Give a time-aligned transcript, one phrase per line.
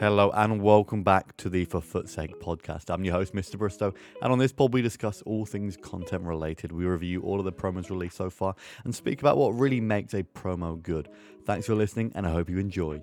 [0.00, 2.88] Hello and welcome back to the For FUT's Sake podcast.
[2.88, 3.58] I'm your host, Mr.
[3.58, 6.72] Bristow, and on this pod we discuss all things content related.
[6.72, 8.54] We review all of the promos released so far
[8.84, 11.10] and speak about what really makes a promo good.
[11.44, 13.02] Thanks for listening, and I hope you enjoy.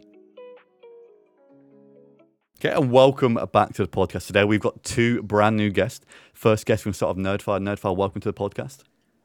[2.60, 4.26] Okay, and welcome back to the podcast.
[4.26, 6.04] Today we've got two brand new guests.
[6.34, 7.62] First guest, to start off Nerdfire.
[7.62, 8.80] Nerdfire, welcome to the podcast.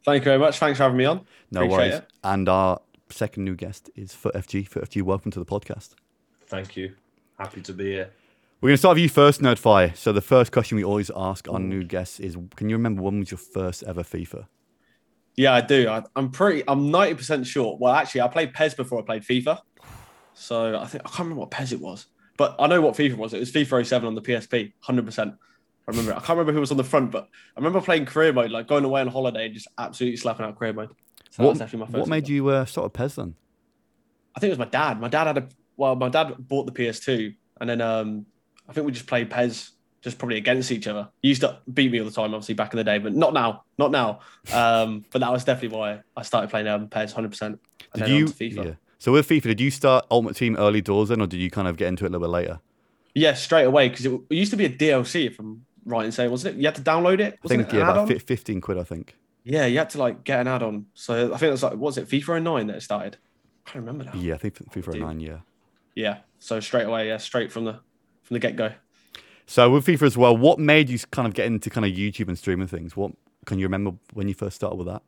[0.04, 0.58] Thank you very much.
[0.58, 1.24] Thanks for having me on.
[1.50, 1.94] No Appreciate worries.
[1.94, 2.12] it.
[2.22, 4.68] And our second new guest is Foot FG.
[4.68, 5.94] Foot FG, welcome to the podcast.
[6.48, 6.96] Thank you.
[7.38, 8.10] Happy to be here.
[8.60, 9.96] We're going to start with you first, Nerdfire.
[9.96, 13.18] So the first question we always ask our new guests is, can you remember when
[13.18, 14.46] was your first ever FIFA?
[15.36, 15.88] Yeah, I do.
[15.88, 16.62] I, I'm pretty.
[16.68, 17.76] I'm ninety percent sure.
[17.80, 19.58] Well, actually, I played PES before I played FIFA,
[20.34, 23.16] so I think I can't remember what PES it was, but I know what FIFA
[23.16, 23.32] was.
[23.32, 24.72] It was FIFA 07 on the PSP.
[24.80, 25.34] Hundred percent.
[25.88, 26.12] I remember.
[26.12, 26.16] it.
[26.16, 28.68] I can't remember who was on the front, but I remember playing career mode, like
[28.68, 30.90] going away on holiday and just absolutely slapping out career mode.
[31.30, 31.98] So what was definitely my first.
[32.00, 32.28] what made FIFA.
[32.28, 33.34] you uh, start with PES then?
[34.36, 35.00] I think it was my dad.
[35.00, 35.48] My dad had a.
[35.82, 38.24] Well, my dad bought the PS2, and then um,
[38.68, 41.08] I think we just played PES, just probably against each other.
[41.22, 43.34] He used to beat me all the time, obviously back in the day, but not
[43.34, 44.20] now, not now.
[44.54, 47.28] Um, but that was definitely why I started playing um, PES 100.
[47.30, 47.60] percent
[47.96, 48.26] Did you?
[48.26, 48.64] FIFA.
[48.64, 48.74] Yeah.
[49.00, 51.66] So with FIFA, did you start Ultimate Team early doors then, or did you kind
[51.66, 52.60] of get into it a little bit later?
[53.16, 56.12] Yeah, straight away because it, it used to be a DLC, if I'm right in
[56.12, 56.60] saying, wasn't it?
[56.60, 57.40] You had to download it.
[57.44, 58.20] I think it yeah, about add-on?
[58.20, 58.78] fifteen quid.
[58.78, 59.16] I think.
[59.42, 60.86] Yeah, you had to like get an add-on.
[60.94, 63.16] So I think it was like, was it FIFA 09 that it started?
[63.66, 64.12] I can't remember now.
[64.14, 65.00] Yeah, I think FIFA Dude.
[65.00, 65.18] nine.
[65.18, 65.38] Yeah.
[65.94, 67.72] Yeah, so straight away, yeah, straight from the
[68.22, 68.72] from the get-go.
[69.46, 72.28] So with FIFA as well, what made you kind of get into kind of YouTube
[72.28, 72.96] and streaming things?
[72.96, 73.12] What
[73.44, 75.02] can you remember when you first started with that?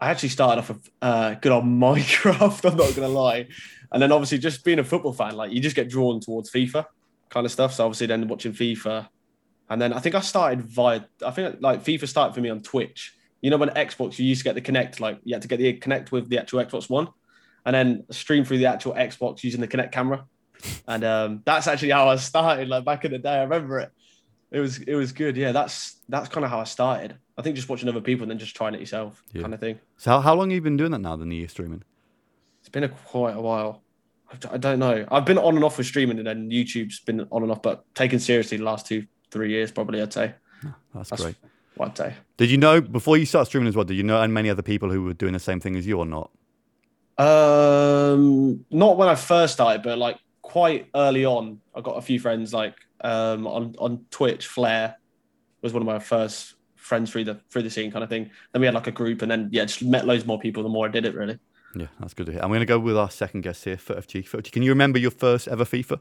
[0.00, 2.70] I actually started off with uh, good old Minecraft.
[2.70, 3.48] I'm not gonna lie,
[3.92, 6.84] and then obviously just being a football fan, like you just get drawn towards FIFA
[7.30, 7.72] kind of stuff.
[7.72, 9.08] So obviously then watching FIFA,
[9.70, 11.04] and then I think I started via.
[11.24, 13.14] I think like FIFA started for me on Twitch.
[13.40, 15.58] You know when Xbox you used to get the Kinect, like you had to get
[15.58, 17.08] the Kinect with the actual Xbox One,
[17.66, 20.24] and then stream through the actual Xbox using the Kinect camera,
[20.88, 22.68] and um, that's actually how I started.
[22.68, 23.92] Like back in the day, I remember it.
[24.50, 25.36] It was it was good.
[25.36, 27.16] Yeah, that's that's kind of how I started.
[27.36, 29.42] I think just watching other people and then just trying it yourself, Yeah.
[29.42, 29.78] kind of thing.
[29.98, 31.16] So how, how long have you been doing that now?
[31.16, 31.82] Then the streaming.
[32.60, 33.82] It's been a quite a while.
[34.50, 35.04] I don't know.
[35.10, 37.84] I've been on and off with streaming, and then YouTube's been on and off, but
[37.94, 40.00] taken seriously the last two, three years probably.
[40.00, 40.34] I'd say.
[40.94, 41.36] That's, That's- great.
[41.76, 42.14] What I'd say.
[42.38, 43.84] Did you know before you started streaming as well?
[43.84, 45.98] Did you know and many other people who were doing the same thing as you
[45.98, 46.30] or not?
[47.18, 52.20] Um, not when I first started, but like quite early on, I got a few
[52.20, 54.46] friends like um on on Twitch.
[54.46, 54.96] Flair
[55.62, 58.30] was one of my first friends through the through the scene kind of thing.
[58.52, 60.68] Then we had like a group, and then yeah, just met loads more people the
[60.68, 61.14] more I did it.
[61.14, 61.38] Really.
[61.74, 62.40] Yeah, that's good to hear.
[62.40, 64.28] I'm going to go with our second guest here, FG.
[64.28, 66.00] FG, Can you remember your first ever FIFA?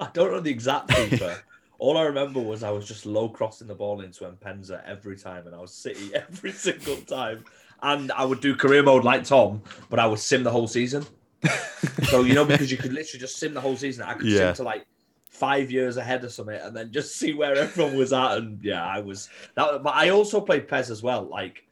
[0.00, 1.38] I don't know the exact FIFA.
[1.78, 5.46] All I remember was I was just low crossing the ball into Mpenza every time,
[5.46, 7.44] and I was City every single time.
[7.84, 11.04] And I would do career mode like Tom, but I would sim the whole season.
[12.04, 14.04] so you know, because you could literally just sim the whole season.
[14.04, 14.38] I could Yeah.
[14.38, 14.86] sim to like
[15.28, 18.38] five years ahead or something, and then just see where everyone was at.
[18.38, 19.82] And yeah, I was that.
[19.82, 21.22] But I also played PES as well.
[21.24, 21.64] Like,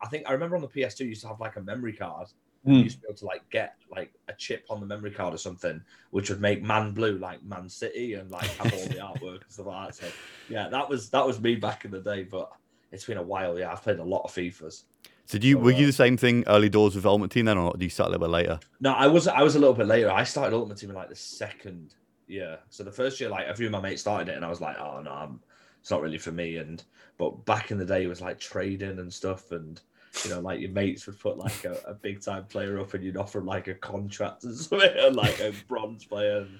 [0.00, 2.28] I think I remember on the PS2 you used to have like a memory card.
[2.64, 2.72] Hmm.
[2.72, 5.34] You used to be able to like get like a chip on the memory card
[5.34, 8.94] or something, which would make Man Blue like Man City and like have all the
[9.08, 9.94] artwork and stuff like that.
[9.94, 10.06] So
[10.48, 12.22] yeah, that was that was me back in the day.
[12.22, 12.50] But
[12.92, 13.58] it's been a while.
[13.58, 14.84] Yeah, I've played a lot of FIFA's.
[15.30, 17.56] So did you Oh, were you the same thing early doors with Ultimate Team then,
[17.56, 18.58] or did you start a little bit later?
[18.80, 20.10] No, I was I was a little bit later.
[20.10, 21.94] I started Ultimate Team in like the second
[22.26, 22.58] year.
[22.68, 24.60] So the first year, like a few of my mates started it, and I was
[24.60, 25.40] like, oh no, I'm,
[25.80, 26.56] it's not really for me.
[26.56, 26.82] And
[27.16, 29.80] but back in the day, it was like trading and stuff, and
[30.24, 33.04] you know, like your mates would put like a, a big time player up, and
[33.04, 36.38] you'd offer like a contract and something, and like a bronze player.
[36.38, 36.58] And,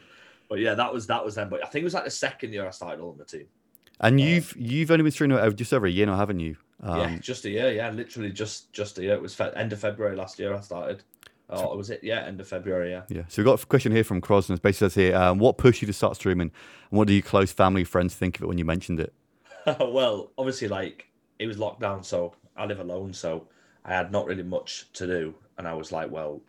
[0.49, 1.49] but yeah, that was that was then.
[1.49, 3.47] But I think it was like the second year I started Ultimate Team.
[3.99, 6.57] And Uh, you've you've only been over just over a year now, haven't you?
[6.83, 7.73] Um, yeah, just a year.
[7.73, 9.15] Yeah, literally just just a year.
[9.15, 10.55] It was fe- end of February last year.
[10.55, 11.03] I started.
[11.53, 12.01] Oh, was it?
[12.05, 12.91] Yeah, end of February.
[12.91, 13.03] Yeah.
[13.09, 13.23] Yeah.
[13.29, 14.55] So we've got a question here from Crosden.
[14.55, 16.53] It basically says here, um, what pushed you to start streaming,
[16.91, 19.13] and what do your close family friends think of it when you mentioned it?
[19.81, 21.09] well, obviously, like
[21.39, 23.49] it was lockdown, so I live alone, so
[23.85, 26.41] I had not really much to do, and I was like, well,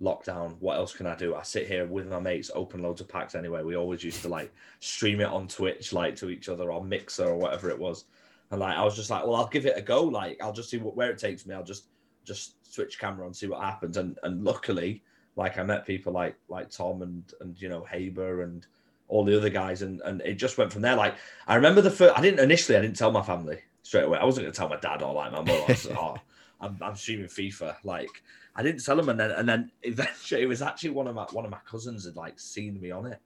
[0.00, 0.56] lockdown.
[0.60, 1.34] What else can I do?
[1.34, 3.34] I sit here with my mates, open loads of packs.
[3.34, 6.88] Anyway, we always used to like stream it on Twitch, like to each other, on
[6.88, 8.04] Mixer or whatever it was,
[8.50, 10.04] and like I was just like, well, I'll give it a go.
[10.04, 11.54] Like I'll just see what, where it takes me.
[11.54, 11.86] I'll just
[12.24, 13.96] just switch camera and see what happens.
[13.96, 15.02] And and luckily,
[15.36, 18.66] like I met people like like Tom and and you know Haber and
[19.08, 20.96] all the other guys, and and it just went from there.
[20.96, 21.16] Like
[21.46, 22.16] I remember the first.
[22.16, 22.78] I didn't initially.
[22.78, 24.18] I didn't tell my family straight away.
[24.18, 25.50] I wasn't going to tell my dad or like my mum.
[25.50, 26.16] I was like, oh,
[26.60, 27.76] I'm, I'm streaming FIFA.
[27.84, 28.22] Like
[28.56, 31.26] I didn't tell them, and then and then eventually it was actually one of my
[31.32, 33.20] one of my cousins had like seen me on it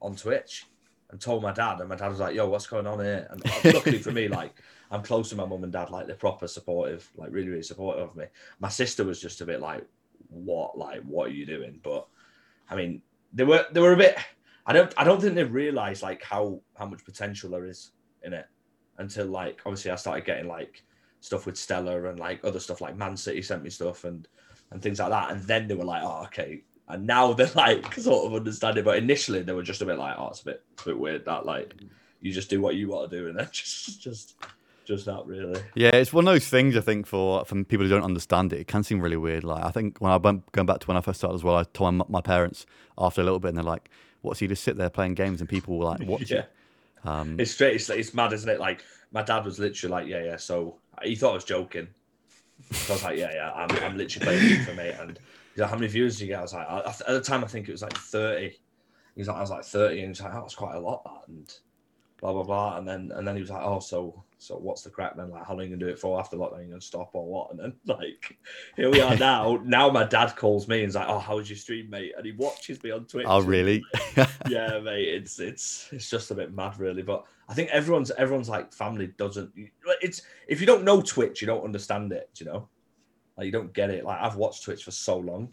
[0.00, 0.66] on Twitch
[1.14, 3.40] and told my dad, and my dad was like, "Yo, what's going on here?" And
[3.72, 7.08] luckily for me, like I'm close to my mum and dad, like they're proper supportive,
[7.16, 8.24] like really really supportive of me.
[8.58, 9.86] My sister was just a bit like,
[10.28, 10.76] "What?
[10.76, 12.08] Like what are you doing?" But
[12.68, 13.00] I mean,
[13.32, 14.18] they were they were a bit
[14.66, 17.92] I don't I don't think they realised like how how much potential there is
[18.24, 18.46] in it
[18.98, 20.82] until like obviously I started getting like
[21.20, 24.26] stuff with Stella and like other stuff like Man City sent me stuff and
[24.72, 27.94] and things like that and then they were like oh okay and now they're like
[27.94, 30.62] sort of understanding but initially they were just a bit like oh it's a bit
[30.80, 31.74] a bit weird that like
[32.20, 34.34] you just do what you want to do and then just just
[34.84, 37.90] just that really Yeah, it's one of those things I think for from people who
[37.90, 39.44] don't understand it, it can seem really weird.
[39.44, 41.56] Like I think when I went going back to when I first started as well,
[41.56, 42.66] I told my, my parents
[42.98, 43.88] after a little bit, and they're like,
[44.20, 46.44] "What's he just sit there playing games and people were like watch yeah?
[47.04, 47.76] Um, It's straight.
[47.76, 48.60] It's, it's mad, isn't it?
[48.60, 51.88] Like my dad was literally like, "Yeah, yeah." So he thought I was joking.
[52.72, 55.18] So I was like, "Yeah, yeah." I'm, I'm literally playing for me And
[55.54, 57.44] he's like, "How many views do you get?" I was like, I, "At the time,
[57.44, 58.58] I think it was like 30."
[59.16, 61.28] He's like, "I was like 30," and he's like, "Oh, that's quite a lot." That
[61.28, 61.54] and
[62.20, 62.78] blah blah blah.
[62.78, 65.30] And then and then he was like, "Oh, so so what's the crack then?
[65.30, 66.62] Like, how long are you gonna do it for after lockdown?
[66.64, 68.38] You gonna stop or what?" And then like,
[68.76, 69.60] here we are now.
[69.64, 72.26] now my dad calls me and he's like, "Oh, how was your stream, mate?" And
[72.26, 73.26] he watches me on Twitch.
[73.28, 73.84] oh, really?
[74.48, 77.02] yeah, mate, it's it's it's just a bit mad, really.
[77.02, 79.52] But I think everyone's everyone's like family doesn't.
[80.00, 82.30] It's if you don't know Twitch, you don't understand it.
[82.38, 82.68] You know,
[83.36, 84.04] like you don't get it.
[84.04, 85.52] Like I've watched Twitch for so long,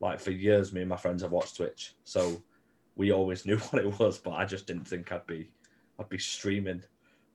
[0.00, 0.72] like for years.
[0.72, 2.42] Me and my friends have watched Twitch, so
[2.96, 4.18] we always knew what it was.
[4.18, 5.50] But I just didn't think I'd be
[5.98, 6.82] I'd be streaming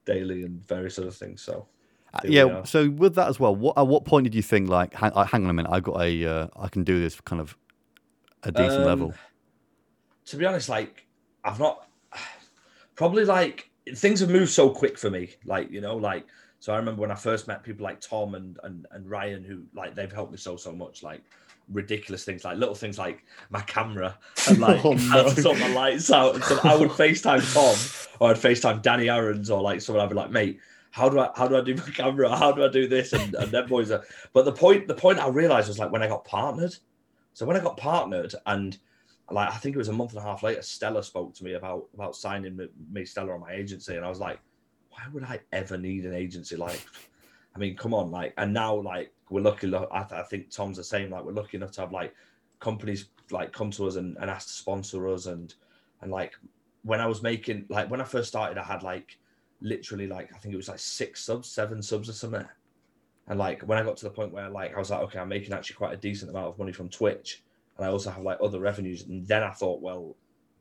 [0.06, 1.42] daily and various other things.
[1.42, 1.68] So
[2.14, 2.64] Uh, yeah.
[2.64, 5.26] So with that as well, what at what point did you think like, hang, uh,
[5.26, 7.58] hang on a minute, I got a, uh, I can do this kind of
[8.44, 9.14] a decent Um, level.
[10.26, 11.08] to be honest, like
[11.44, 11.88] I've not
[12.96, 15.32] probably like things have moved so quick for me.
[15.46, 16.26] Like, you know, like
[16.68, 19.64] so I remember when I first met people like Tom and and, and Ryan who
[19.74, 21.24] like they've helped me so so much, like
[21.72, 24.20] ridiculous things like little things like my camera
[24.50, 25.30] and like Oh, how no.
[25.30, 26.66] to sort my lights out and stuff.
[26.66, 30.30] I would FaceTime Tom or I'd FaceTime Danny Aarons or like someone I'd be like,
[30.30, 30.60] mate,
[30.92, 32.36] how do I how do I do my camera?
[32.36, 33.14] How do I do this?
[33.14, 34.04] And and them boys are
[34.34, 36.76] but the point the point I realized was like when I got partnered.
[37.32, 38.78] So when I got partnered and
[39.32, 41.54] like I think it was a month and a half later, Stella spoke to me
[41.54, 44.42] about about signing me, me Stella on my agency, and I was like,
[44.98, 46.56] why would I ever need an agency?
[46.56, 46.86] Like,
[47.56, 49.74] I mean, come on, like, and now like we're lucky.
[49.74, 51.12] I, I think Tom's the same.
[51.12, 52.14] Like, we're lucky enough to have like
[52.60, 55.54] companies like come to us and, and ask to sponsor us, and
[56.02, 56.34] and like
[56.84, 59.18] when I was making like when I first started, I had like
[59.62, 62.46] literally like I think it was like six subs, seven subs or something.
[63.28, 65.30] And like when I got to the point where like I was like, okay, I'm
[65.30, 67.44] making actually quite a decent amount of money from Twitch,
[67.78, 69.04] and I also have like other revenues.
[69.04, 70.16] And then I thought, well,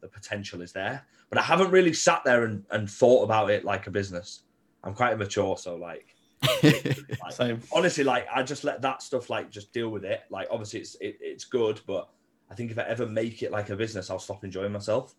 [0.07, 3.65] the potential is there, but I haven't really sat there and, and thought about it
[3.65, 4.43] like a business.
[4.85, 6.15] I'm quite immature, so like,
[6.63, 7.61] like Same.
[7.73, 10.21] honestly, like I just let that stuff like just deal with it.
[10.31, 12.09] Like obviously it's it, it's good, but
[12.51, 15.15] I think if I ever make it like a business, I'll stop enjoying myself.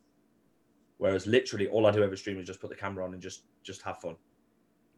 [0.99, 3.43] Whereas literally all I do every stream is just put the camera on and just
[3.63, 4.15] just have fun.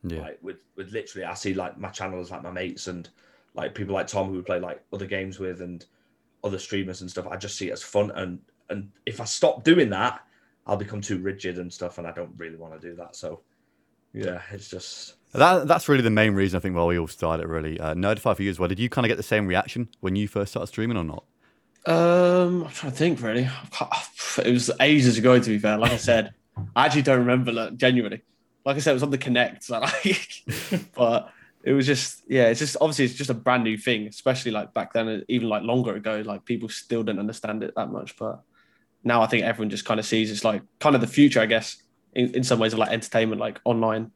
[0.03, 0.21] yeah.
[0.21, 3.09] Like with with literally, I see like my channel as like my mates and
[3.55, 5.83] like people like Tom who we play like other games with and
[6.43, 7.27] other streamers and stuff.
[7.27, 8.39] I just see it as fun and
[8.69, 10.21] and if I stop doing that,
[10.67, 13.15] I'll become too rigid and stuff, and I don't really want to do that.
[13.15, 13.41] So
[14.13, 17.47] yeah, it's just That, that's really the main reason I think why we all started
[17.47, 17.79] really.
[17.79, 18.67] Uh, Nerdfire for you as well.
[18.69, 21.23] Did you kind of get the same reaction when you first started streaming or not?
[21.85, 23.21] Um, I'm trying to think.
[23.21, 23.91] Really, I can't-
[24.47, 25.39] it was ages ago.
[25.39, 26.33] To be fair, like I said,
[26.75, 27.51] I actually don't remember.
[27.51, 28.21] Like, genuinely,
[28.65, 29.63] like I said, it was on the Kinect.
[29.63, 31.31] So like, but
[31.63, 32.47] it was just yeah.
[32.47, 35.63] It's just obviously it's just a brand new thing, especially like back then, even like
[35.63, 36.21] longer ago.
[36.25, 38.41] Like people still didn't understand it that much, but
[39.03, 41.45] now I think everyone just kind of sees it's like kind of the future, I
[41.45, 41.77] guess,
[42.13, 44.11] in, in some ways of like entertainment, like online.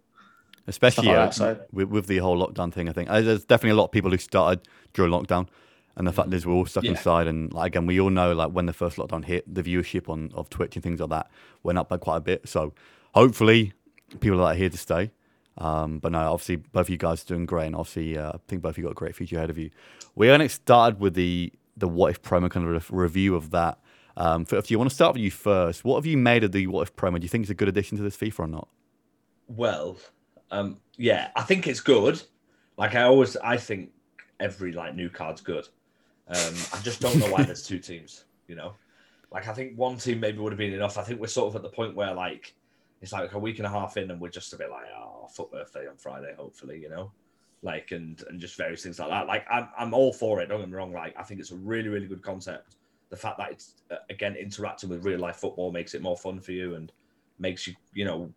[0.67, 3.45] Especially like uh, that, so- with, with the whole lockdown thing, I think uh, there's
[3.45, 5.47] definitely a lot of people who started during lockdown,
[5.95, 6.91] and the fact is we're all stuck Yeah.
[6.91, 7.27] inside.
[7.27, 10.31] And like again, we all know like when the first lockdown hit, the viewership on
[10.33, 11.29] of Twitch and things like that
[11.63, 12.47] went up by quite a bit.
[12.47, 12.73] So
[13.13, 13.73] hopefully,
[14.19, 15.11] people are here to stay.
[15.57, 18.37] Um, but no, obviously both of you guys are doing great, and obviously uh, I
[18.47, 19.69] think both of you got a great future ahead of you.
[20.15, 23.79] We only started with the the what if promo kind of re- review of that.
[24.15, 26.67] Um, if you want to start with you first, what have you made of the
[26.67, 27.19] what if promo?
[27.19, 28.67] Do you think it's a good addition to this FIFA or not?
[29.47, 29.97] Well,
[30.51, 32.21] um, yeah, I think it's good.
[32.77, 33.91] Like I always, I think
[34.39, 35.67] every like new card's good.
[36.27, 38.25] Um, I just don't know why there's two teams.
[38.47, 38.73] You know,
[39.31, 40.97] like I think one team maybe would have been enough.
[40.97, 42.53] I think we're sort of at the point where like
[43.01, 45.27] it's like a week and a half in, and we're just a bit like, oh,
[45.33, 47.11] FUT birthday on Friday, hopefully, you know,
[47.63, 49.27] like and and just various things like that.
[49.27, 50.47] Like I'm I'm all for it.
[50.47, 50.93] Don't get me wrong.
[50.93, 52.75] Like I think it's a really really good concept.
[53.13, 56.39] The fact that it's uh, again interacting with real life football makes it more fun
[56.39, 56.91] for you and
[57.37, 58.33] makes you you know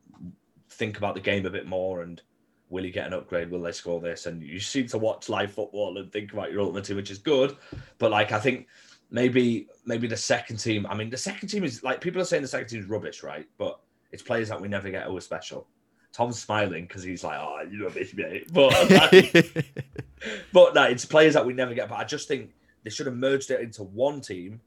[0.68, 2.20] think about the game a bit more and
[2.68, 3.50] will he get an upgrade?
[3.50, 4.26] Will they score this?
[4.26, 7.16] And you seem to watch live football and think about your ultimate team, which is
[7.16, 7.56] good.
[7.96, 8.66] But like I think
[9.10, 10.86] maybe maybe the second team.
[10.86, 13.22] I mean, the second team is like people are saying the second team is rubbish,
[13.22, 13.48] right?
[13.56, 13.80] But
[14.12, 15.66] it's players that we never get who are special.
[16.12, 18.72] Tom's smiling because he's like, "Oh, you rubbish, mate." But
[20.52, 21.88] but no, it's players that we never get.
[21.88, 22.50] But I just think
[22.86, 24.60] they should have merged it into one team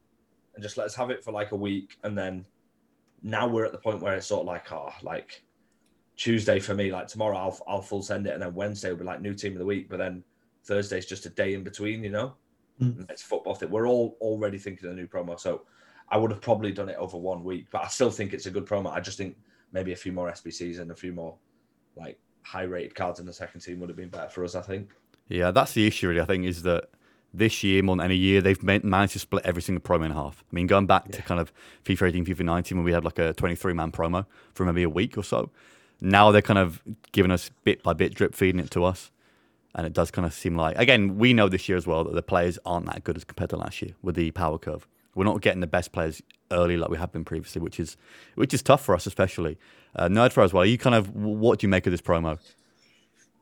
[0.54, 2.46] and just let us have it for like a week and then
[3.24, 5.42] now we're at the point where it's sort of like, oh, like
[6.18, 9.06] Tuesday for me, like tomorrow I'll I'll full send it, and then Wednesday will be
[9.06, 10.22] like new team of the week, but then
[10.66, 12.34] Thursday's just a day in between, you know.
[12.82, 13.10] Mm.
[13.10, 13.70] It's football thing.
[13.70, 15.62] We're all already thinking of a new promo, so
[16.10, 18.52] I would have probably done it over one week, but I still think it's a
[18.52, 18.92] good promo.
[18.92, 19.38] I just think
[19.72, 21.38] maybe a few more SBCs and a few more
[21.96, 24.56] like high rated cards in the second team would have been better for us.
[24.56, 24.90] I think.
[25.30, 26.10] Yeah, that's the issue.
[26.10, 26.90] Really, I think is that
[27.34, 30.44] this year more than any year they've managed to split every single promo in half.
[30.52, 31.54] I mean, going back to kind of
[31.86, 34.90] FIFA 18, FIFA 19, when we had like a 23 man promo for maybe a
[34.90, 35.50] week or so.
[36.02, 36.82] Now they're kind of
[37.12, 39.12] giving us bit by bit, drip feeding it to us.
[39.76, 42.16] And it does kind of seem like, again, we know this year as well that
[42.16, 44.88] the players aren't that good as compared to last year with the power curve.
[45.14, 47.98] We're not getting the best players early like we have been previously, which is
[48.36, 49.58] which is tough for us, especially.
[49.96, 50.66] Uh, for as well.
[50.66, 52.40] You kind of, what do you make of this promo?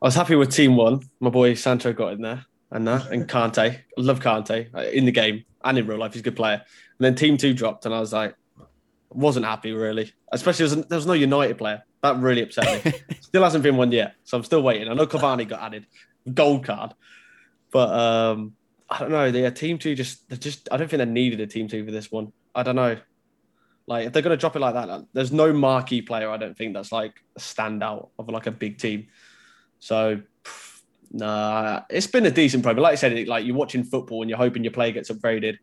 [0.01, 1.01] I was happy with team one.
[1.19, 3.59] My boy Sancho got in there and that, and Kante.
[3.59, 6.13] I love Kante uh, in the game and in real life.
[6.13, 6.55] He's a good player.
[6.99, 8.35] And then team two dropped, and I was like,
[9.09, 10.13] wasn't happy really.
[10.31, 11.83] Especially there was, there was no United player.
[12.03, 12.93] That really upset me.
[13.21, 14.87] still hasn't been one yet, so I'm still waiting.
[14.87, 15.87] I know Cavani got added,
[16.31, 16.93] gold card,
[17.71, 18.53] but um,
[18.89, 19.31] I don't know.
[19.31, 21.91] The team two just, they just, I don't think they needed a team two for
[21.91, 22.31] this one.
[22.53, 22.97] I don't know.
[23.87, 26.29] Like if they're gonna drop it like that, there's no marquee player.
[26.29, 29.07] I don't think that's like a standout of like a big team.
[29.79, 30.21] So
[31.11, 32.83] nah, it's been a decent program.
[32.83, 35.57] Like I said, it, like you're watching football and you're hoping your player gets upgraded,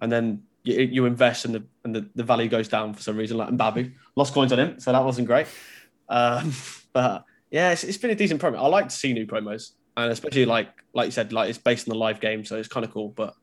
[0.00, 3.16] and then you, you invest and the and the, the value goes down for some
[3.16, 3.36] reason.
[3.36, 5.46] Like Mbabu lost coins on him, so that wasn't great.
[6.08, 6.52] Um,
[6.92, 8.56] but yeah, it's, it's been a decent promo.
[8.56, 11.88] I like to see new promos, and especially like like you said, like it's based
[11.88, 13.08] on the live game, so it's kind of cool.
[13.08, 13.34] But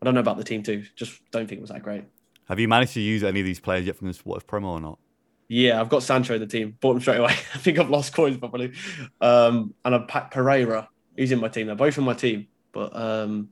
[0.00, 0.84] I don't know about the team too.
[0.96, 2.04] Just don't think it was that great.
[2.48, 4.66] Have you managed to use any of these players yet from this What If promo
[4.66, 4.98] or not?
[5.48, 6.76] Yeah, I've got Sancho in the team.
[6.80, 7.32] Bought him straight away.
[7.54, 8.72] I think I've lost coins probably.
[9.20, 11.66] Um, and I've Pat Pereira, he's in my team.
[11.66, 12.48] They're both in my team.
[12.72, 13.50] But um,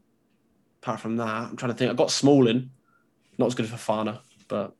[0.82, 1.90] apart from that, I'm trying to think.
[1.90, 2.70] I got Smalling,
[3.38, 4.74] not as good Fofana, but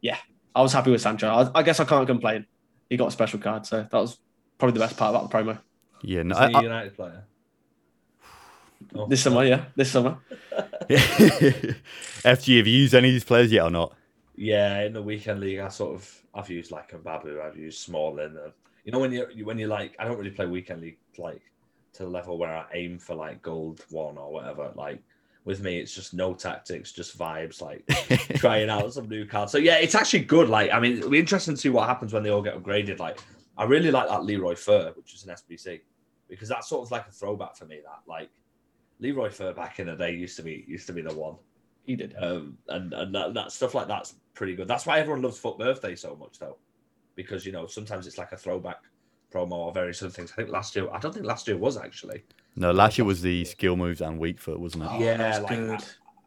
[0.00, 0.18] yeah,
[0.54, 1.28] I was happy with Sancho.
[1.28, 2.46] I, I guess I can't complain.
[2.88, 4.18] He got a special card, so that was
[4.58, 5.58] probably the best part about the promo.
[6.02, 7.24] Yeah, no, Is he I, a United player?
[8.94, 10.18] Oh, This summer, yeah, this summer.
[10.88, 11.76] FG,
[12.24, 13.94] have you used any of these players yet or not?
[14.40, 18.38] Yeah, in the weekend league, I sort of I've used like Mbabu, I've used Smalling.
[18.38, 18.52] uh,
[18.84, 21.42] You know when you when you like, I don't really play weekend league like
[21.92, 24.72] to the level where I aim for like gold one or whatever.
[24.74, 25.02] Like
[25.44, 27.86] with me, it's just no tactics, just vibes, like
[28.36, 29.52] trying out some new cards.
[29.52, 30.48] So yeah, it's actually good.
[30.48, 32.98] Like I mean, it'll be interesting to see what happens when they all get upgraded.
[32.98, 33.18] Like
[33.58, 35.82] I really like that Leroy Fer, which is an SBC,
[36.30, 37.80] because that's sort of like a throwback for me.
[37.84, 38.30] That like
[39.00, 41.36] Leroy Fer back in the day used to be used to be the one.
[41.84, 42.14] He did.
[42.18, 44.68] Um, and and that, that stuff like that's pretty good.
[44.68, 46.56] That's why everyone loves FUT Birthday so much, though,
[47.14, 48.82] because you know sometimes it's like a throwback
[49.32, 50.32] promo or various other things.
[50.32, 52.22] I think last year, I don't think last year was actually.
[52.56, 54.90] No, last year was the skill moves and weak foot, wasn't it?
[54.90, 55.84] Oh, yeah, that's like good.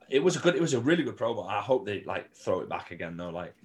[0.09, 0.55] it was a good.
[0.55, 1.47] It was a really good promo.
[1.47, 3.29] I hope they like throw it back again though.
[3.29, 3.55] Like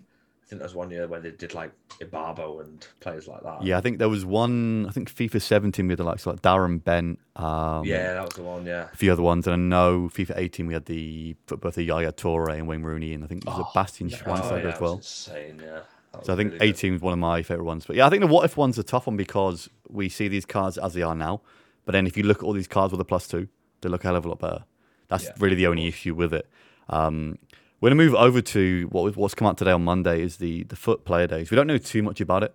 [0.49, 3.63] I think there's one year where they did like Ibabo and players like that.
[3.63, 4.87] Yeah, I think there was one.
[4.89, 7.19] I think FIFA 17 we had the likes of like Darren Bent.
[7.37, 8.65] Um, yeah, that was the one.
[8.65, 11.83] Yeah, a few other ones, and I know FIFA 18 we had the both the
[11.83, 14.71] Yaya Toure and Wayne Rooney, and I think there was a Bastian Oh, Schweinsteiger yeah,
[14.75, 14.97] as well.
[14.97, 15.61] was insane.
[15.63, 15.81] Yeah.
[16.23, 16.77] So I think really good.
[16.77, 17.85] 18 was one of my favorite ones.
[17.85, 20.47] But yeah, I think the what if one's a tough one because we see these
[20.47, 21.43] cards as they are now.
[21.85, 23.49] But then if you look at all these cards with a plus two,
[23.83, 24.65] they look a hell of a lot better.
[25.09, 26.49] That's Yeah, really the only issue with it.
[26.89, 27.39] Um,
[27.81, 30.65] we're going to move over to what what's come out today on Monday is the
[30.65, 31.51] the foot player days.
[31.51, 32.55] We don't know too much about it.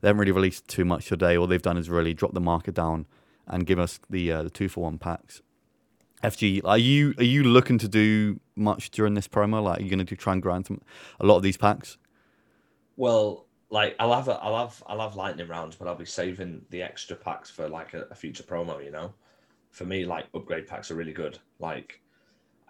[0.00, 1.36] They haven't really released too much today.
[1.36, 3.06] All they've done is really drop the market down
[3.46, 5.42] and give us the uh, the two for one packs.
[6.22, 9.62] FG, are you are you looking to do much during this promo?
[9.62, 10.80] Like, are you going to try and grind some,
[11.18, 11.96] a lot of these packs?
[12.96, 16.62] Well, like I'll have a, I'll have I'll have lightning rounds, but I'll be saving
[16.70, 18.84] the extra packs for like a, a future promo.
[18.84, 19.14] You know,
[19.70, 21.38] for me, like upgrade packs are really good.
[21.58, 22.00] Like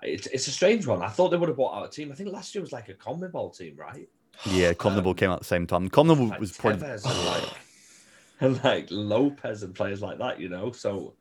[0.02, 1.02] it's it's a strange one.
[1.02, 2.12] I thought they would have bought out a team.
[2.12, 4.08] I think last year was like a Conmebol team, right?
[4.46, 5.90] Yeah, um, Conmebol came out at the same time.
[5.90, 7.44] Conmebol Like was Tevez and like
[8.40, 10.40] and like Lopez and players like that.
[10.40, 11.14] You know, so.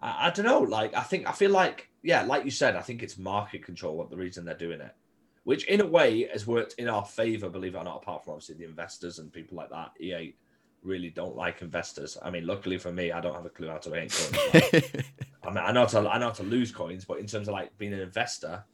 [0.00, 0.58] I, I don't know.
[0.58, 3.96] Like, I think I feel like, yeah, like you said, I think it's market control.
[3.96, 4.92] What the reason they're doing it,
[5.44, 7.98] which in a way has worked in our favor, believe it or not.
[8.02, 10.34] Apart from obviously the investors and people like that, EA
[10.82, 12.18] really don't like investors.
[12.22, 14.84] I mean, luckily for me, I don't have a clue how to make coins.
[15.44, 17.48] I mean, I know how to I know how to lose coins, but in terms
[17.48, 18.64] of like being an investor,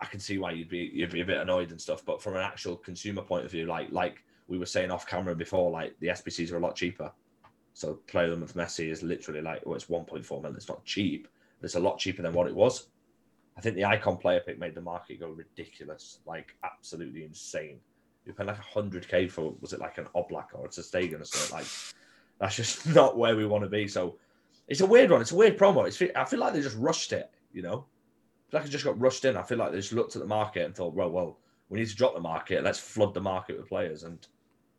[0.00, 2.04] I can see why you'd be you'd be a bit annoyed and stuff.
[2.04, 5.34] But from an actual consumer point of view, like like we were saying off camera
[5.34, 7.10] before, like the SBCs are a lot cheaper.
[7.74, 10.56] So play them with Messi is literally like well, it's 1.4 million.
[10.56, 11.28] It's not cheap,
[11.60, 12.88] but it's a lot cheaper than what it was.
[13.56, 17.80] I think the icon player pick made the market go ridiculous, like absolutely insane.
[18.24, 21.20] You pay like hundred k for was it like an Oblak or it's a Stegen
[21.20, 21.66] or something like
[22.38, 23.88] that's just not where we want to be.
[23.88, 24.16] So
[24.68, 25.20] it's a weird one.
[25.20, 25.86] It's a weird promo.
[25.86, 27.30] It's I feel like they just rushed it.
[27.52, 27.86] You know,
[28.48, 29.36] I feel like it just got rushed in.
[29.36, 31.38] I feel like they just looked at the market and thought, well, well,
[31.68, 32.62] we need to drop the market.
[32.62, 34.26] Let's flood the market with players, and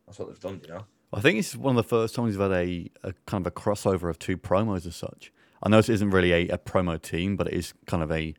[0.06, 0.60] that's what they've done.
[0.62, 0.84] You know.
[1.12, 3.54] I think it's one of the first times we've had a, a kind of a
[3.54, 5.32] crossover of two promos as such.
[5.62, 8.34] I know this isn't really a, a promo team, but it is kind of a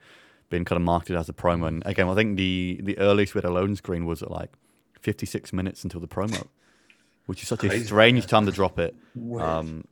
[0.50, 1.67] been kind of marketed as a promo.
[1.67, 4.51] And again, I think the the earliest we had a loan screen was at like
[5.05, 6.47] 56 minutes until the promo,
[7.27, 8.25] which is such a strange yeah.
[8.25, 8.95] time to drop it.
[9.39, 9.85] Um,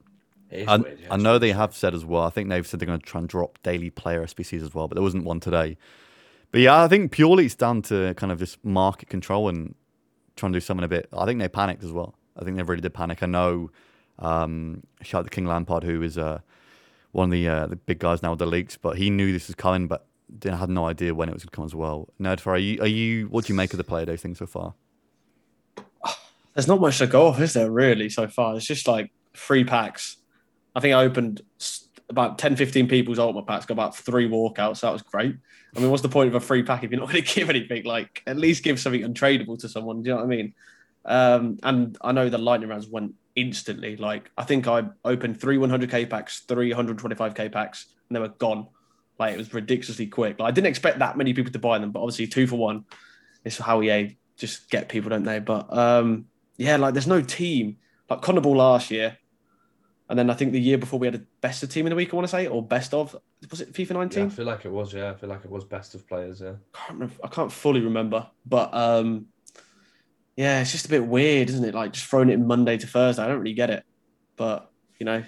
[0.49, 1.13] It I, weird, yeah.
[1.13, 2.23] I know they have said as well.
[2.23, 4.87] I think they've said they're going to try and drop daily player SBCs as well,
[4.87, 5.77] but there wasn't one today.
[6.51, 9.75] But yeah, I think purely it's down to kind of just market control and
[10.35, 11.09] trying to do something a bit.
[11.15, 12.15] I think they panicked as well.
[12.37, 13.21] I think they really did panic.
[13.21, 13.69] I know.
[14.17, 16.39] Um, shout out to King Lampard, who is uh,
[17.11, 19.47] one of the uh, the big guys now with the leaks, but he knew this
[19.47, 20.07] was coming, but
[20.39, 22.09] didn't had no idea when it was going to come as well.
[22.19, 23.27] Nerdfire, are you, are you?
[23.27, 24.73] What do you make of the player day thing so far?
[26.53, 28.55] There's not much to go off, is there, really, so far?
[28.55, 30.17] It's just like free packs.
[30.75, 31.41] I think I opened
[32.09, 34.77] about 10, 15 people's ultimate packs, got about three walkouts.
[34.77, 35.35] So That was great.
[35.75, 37.49] I mean, what's the point of a free pack if you're not going to give
[37.49, 37.83] anything?
[37.85, 40.03] Like, at least give something untradeable to someone.
[40.03, 40.53] Do you know what I mean?
[41.05, 43.97] Um, and I know the lightning rounds went instantly.
[43.97, 48.67] Like, I think I opened three 100k packs, three 125k packs, and they were gone.
[49.19, 50.39] Like, it was ridiculously quick.
[50.39, 52.85] Like, I didn't expect that many people to buy them, but obviously, two for one
[53.43, 55.39] is how EA just get people, don't they?
[55.39, 56.25] But um,
[56.57, 57.77] yeah, like, there's no team.
[58.09, 59.17] Like, Conmebol last year,
[60.09, 61.95] and then I think the year before we had a best of team in the
[61.95, 63.15] week, I want to say, or best of.
[63.49, 64.25] Was it FIFA Yeah, 19?
[64.25, 64.93] I feel like it was.
[64.93, 66.41] Yeah, I feel like it was best of players.
[66.41, 66.53] Yeah.
[66.73, 69.27] can't remember, I can't fully remember, but um,
[70.35, 71.73] yeah, it's just a bit weird, isn't it?
[71.73, 73.23] Like just throwing it Monday to Thursday.
[73.23, 73.83] I don't really get it,
[74.35, 74.69] but
[74.99, 75.23] you know,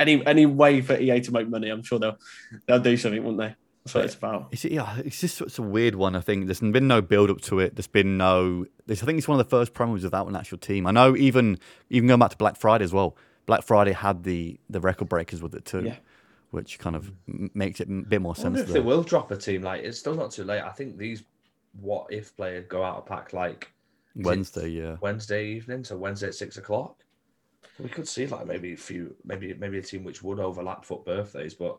[0.00, 2.18] any any way for EA to make money, I'm sure they'll
[2.66, 3.54] they'll do something, won't they?
[3.84, 4.48] That's what it's about.
[4.50, 6.16] It's, yeah, it's just it's a weird one.
[6.16, 7.76] I think there's been no build up to it.
[7.76, 8.64] There's been no.
[8.86, 10.86] This, I think it's one of the first promos without an actual team.
[10.86, 11.58] I know even
[11.90, 13.16] even going back to Black Friday as well.
[13.46, 15.96] Black Friday had the the record breakers with it too, Yeah.
[16.50, 18.60] which kind of makes it a bit more I sense.
[18.60, 19.60] if they will drop a team.
[19.62, 20.62] Like it's still not too late.
[20.62, 21.22] I think these
[21.78, 23.70] what if players go out of pack like
[24.16, 24.96] Wednesday, yeah.
[25.02, 26.96] Wednesday evening, so Wednesday at six o'clock.
[27.78, 31.04] We could see like maybe a few, maybe maybe a team which would overlap FUT
[31.04, 31.78] birthdays, but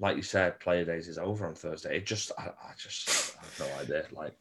[0.00, 1.98] like you said, player days is over on Thursday.
[1.98, 4.06] It just, I, I just I have no idea.
[4.12, 4.36] Like,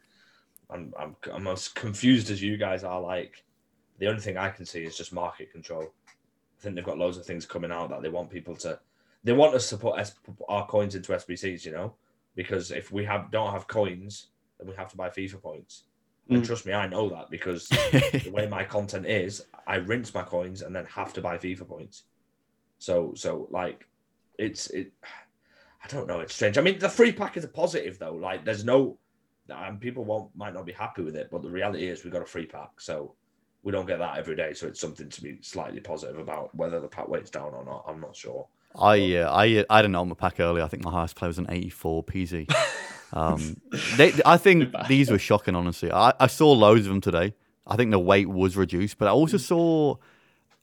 [0.71, 3.01] I'm I'm I'm as confused as you guys are.
[3.01, 3.43] Like,
[3.99, 5.93] the only thing I can see is just market control.
[6.57, 8.79] I think they've got loads of things coming out that they want people to,
[9.23, 10.13] they want us to put S,
[10.49, 11.95] our coins into SBCs, you know,
[12.35, 14.27] because if we have don't have coins,
[14.59, 15.83] then we have to buy FIFA points.
[16.29, 16.45] And Mm.
[16.45, 17.67] trust me, I know that because
[18.23, 21.67] the way my content is, I rinse my coins and then have to buy FIFA
[21.67, 22.03] points.
[22.77, 23.87] So so like
[24.37, 24.93] it's it
[25.83, 26.57] I don't know, it's strange.
[26.57, 28.13] I mean the free pack is a positive though.
[28.13, 28.97] Like there's no
[29.49, 32.21] and people won't might not be happy with it, but the reality is we got
[32.21, 32.79] a free pack.
[32.79, 33.13] So
[33.63, 34.53] we don't get that every day.
[34.53, 37.83] So it's something to be slightly positive about whether the pack weight's down or not.
[37.87, 38.47] I'm not sure.
[38.75, 40.63] I uh, I uh, I had an ultimate pack earlier.
[40.63, 42.53] I think my highest player was an 84 PZ.
[43.11, 43.59] Um,
[43.97, 45.55] they, I think these were shocking.
[45.55, 47.33] Honestly, I, I saw loads of them today.
[47.65, 49.95] I think the weight was reduced, but I also saw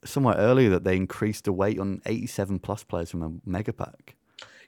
[0.05, 4.15] somewhere earlier that they increased the weight on 87 plus players from a mega pack.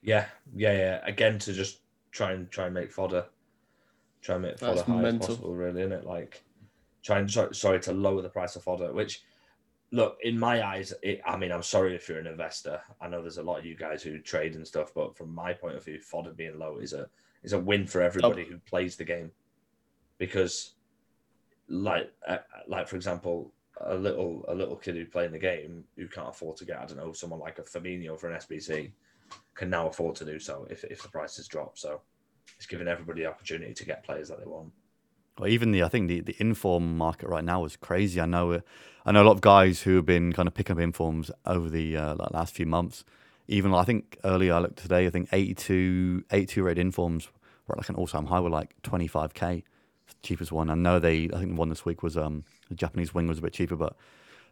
[0.02, 1.00] Yeah, yeah, yeah.
[1.04, 1.80] Again to just
[2.10, 3.26] try and try and make fodder.
[4.22, 5.22] Try and make fodder That's high mental.
[5.22, 6.04] as possible, really, isn't it?
[6.04, 6.42] Like
[7.02, 9.22] trying sorry, sorry to lower the price of fodder, which
[9.90, 12.80] look, in my eyes, it, I mean, I'm sorry if you're an investor.
[13.00, 15.52] I know there's a lot of you guys who trade and stuff, but from my
[15.52, 17.08] point of view, fodder being low is a
[17.42, 19.30] is a win for everybody who plays the game,
[20.18, 20.74] because,
[21.68, 26.08] like, uh, like for example, a little a little kid who playing the game who
[26.08, 28.90] can't afford to get I don't know someone like a Firmino for an SBC
[29.54, 31.78] can now afford to do so if if the prices drop.
[31.78, 32.00] So
[32.56, 34.72] it's giving everybody the opportunity to get players that they want.
[35.38, 38.20] Or even the I think the, the inform market right now is crazy.
[38.20, 38.60] I know uh,
[39.04, 41.68] I know a lot of guys who have been kind of picking up informs over
[41.68, 43.04] the uh, last few months.
[43.46, 47.28] Even I think earlier I looked today, I think 82, 82 rate informs
[47.66, 49.64] were like an all time high, were like twenty five k,
[50.22, 50.70] cheapest one.
[50.70, 53.38] I know they I think the one this week was um the Japanese wing was
[53.38, 53.96] a bit cheaper, but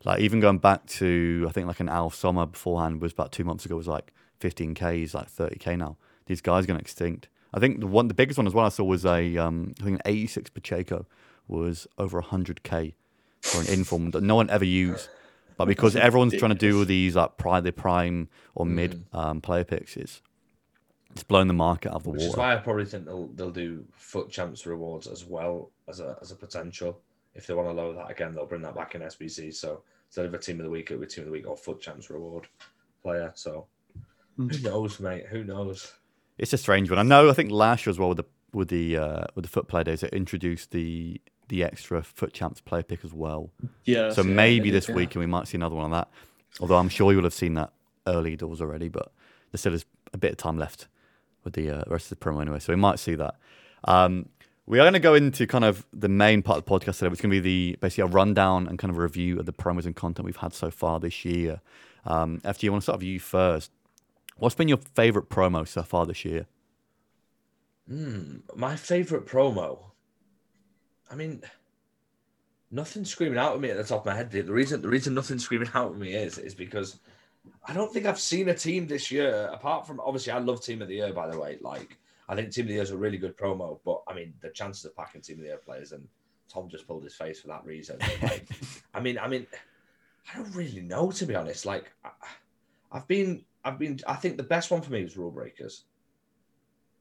[0.05, 3.45] like even going back to I think like an Al Sommer beforehand was about two
[3.45, 5.97] months ago was like fifteen k, he's like thirty k now.
[6.27, 7.29] These guys are going extinct.
[7.55, 9.85] I think the one the biggest one as well I saw was a um I
[9.85, 11.07] think an eighty six Pacheco
[11.49, 12.95] was over hundred k
[13.43, 15.09] for an inform that no one ever used.
[15.57, 19.65] But because everyone's trying to do these like prime, the prime or mid um, player
[19.65, 20.21] picks, it's
[21.13, 23.51] it's blown the market out of the Which is why I probably think they'll they'll
[23.51, 27.01] do FUT champs rewards as well as a as a potential.
[27.35, 29.55] If they want to lower that again, they'll bring that back in SBC.
[29.55, 31.57] So instead of a team of the week, it'll be team of the week or
[31.57, 32.49] FUT champs reward
[33.03, 33.33] player.
[33.35, 33.67] So.
[34.37, 35.27] Who knows, mate?
[35.31, 35.93] Who knows?
[36.39, 36.99] It's a strange one.
[36.99, 37.31] I know.
[37.31, 39.83] I think last year as well with the with the uh, with the foot play
[39.83, 43.51] days, it introduced the the extra FUT champs player pick as well.
[43.85, 44.11] Yeah.
[44.11, 44.97] so yeah, maybe they this did, yeah.
[44.97, 46.09] weekend we might see another one on that.
[46.61, 47.73] Although I'm sure you will have seen that
[48.07, 49.13] early doors already, but
[49.53, 50.89] there still is a bit of time left
[51.45, 53.37] with the uh, rest of the promo anyway, so we might see that.
[53.85, 54.29] Um,
[54.67, 57.09] We are going to go into kind of the main part of the podcast today,
[57.09, 59.47] which is going to be the basically a rundown and kind of a review of
[59.47, 61.61] the promos and content we've had so far this year.
[62.05, 63.71] Um, FG, I want to start with you first.
[64.39, 66.47] What's been your favorite promo so far this year?
[67.91, 69.79] Mm, my favorite promo.
[71.11, 71.43] I mean,
[72.71, 74.31] nothing's screaming out at me at the top of my head.
[74.31, 76.99] The reason the reason nothing's screaming out at me is is because
[77.65, 80.83] I don't think I've seen a team this year apart from obviously I love Team
[80.83, 81.59] of the Year by the way.
[81.61, 81.97] Like
[82.29, 84.51] I think Team of the Year is a really good promo, but I mean the
[84.51, 86.07] chances of packing Team of the Year players and
[86.49, 87.99] Tom just pulled his face for that reason.
[88.23, 88.49] Like,
[88.95, 89.47] I mean, I mean,
[90.33, 91.67] I don't really know to be honest.
[91.67, 92.11] Like, I,
[92.93, 95.85] I've been, I've been, I think the best one for me was Rule Breakers,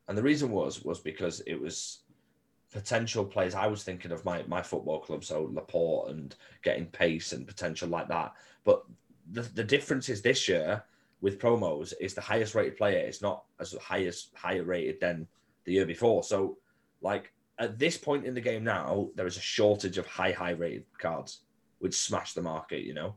[0.07, 1.99] and the reason was was because it was
[2.71, 3.53] potential players.
[3.53, 7.87] I was thinking of my my football club, so Laporte and getting pace and potential
[7.87, 8.33] like that.
[8.63, 8.83] But
[9.31, 10.83] the the difference is this year
[11.21, 15.27] with promos is the highest rated player is not as highest higher rated than
[15.65, 16.23] the year before.
[16.23, 16.57] So
[17.01, 20.51] like at this point in the game now, there is a shortage of high high
[20.51, 21.41] rated cards,
[21.77, 22.81] which smash the market.
[22.81, 23.15] You know,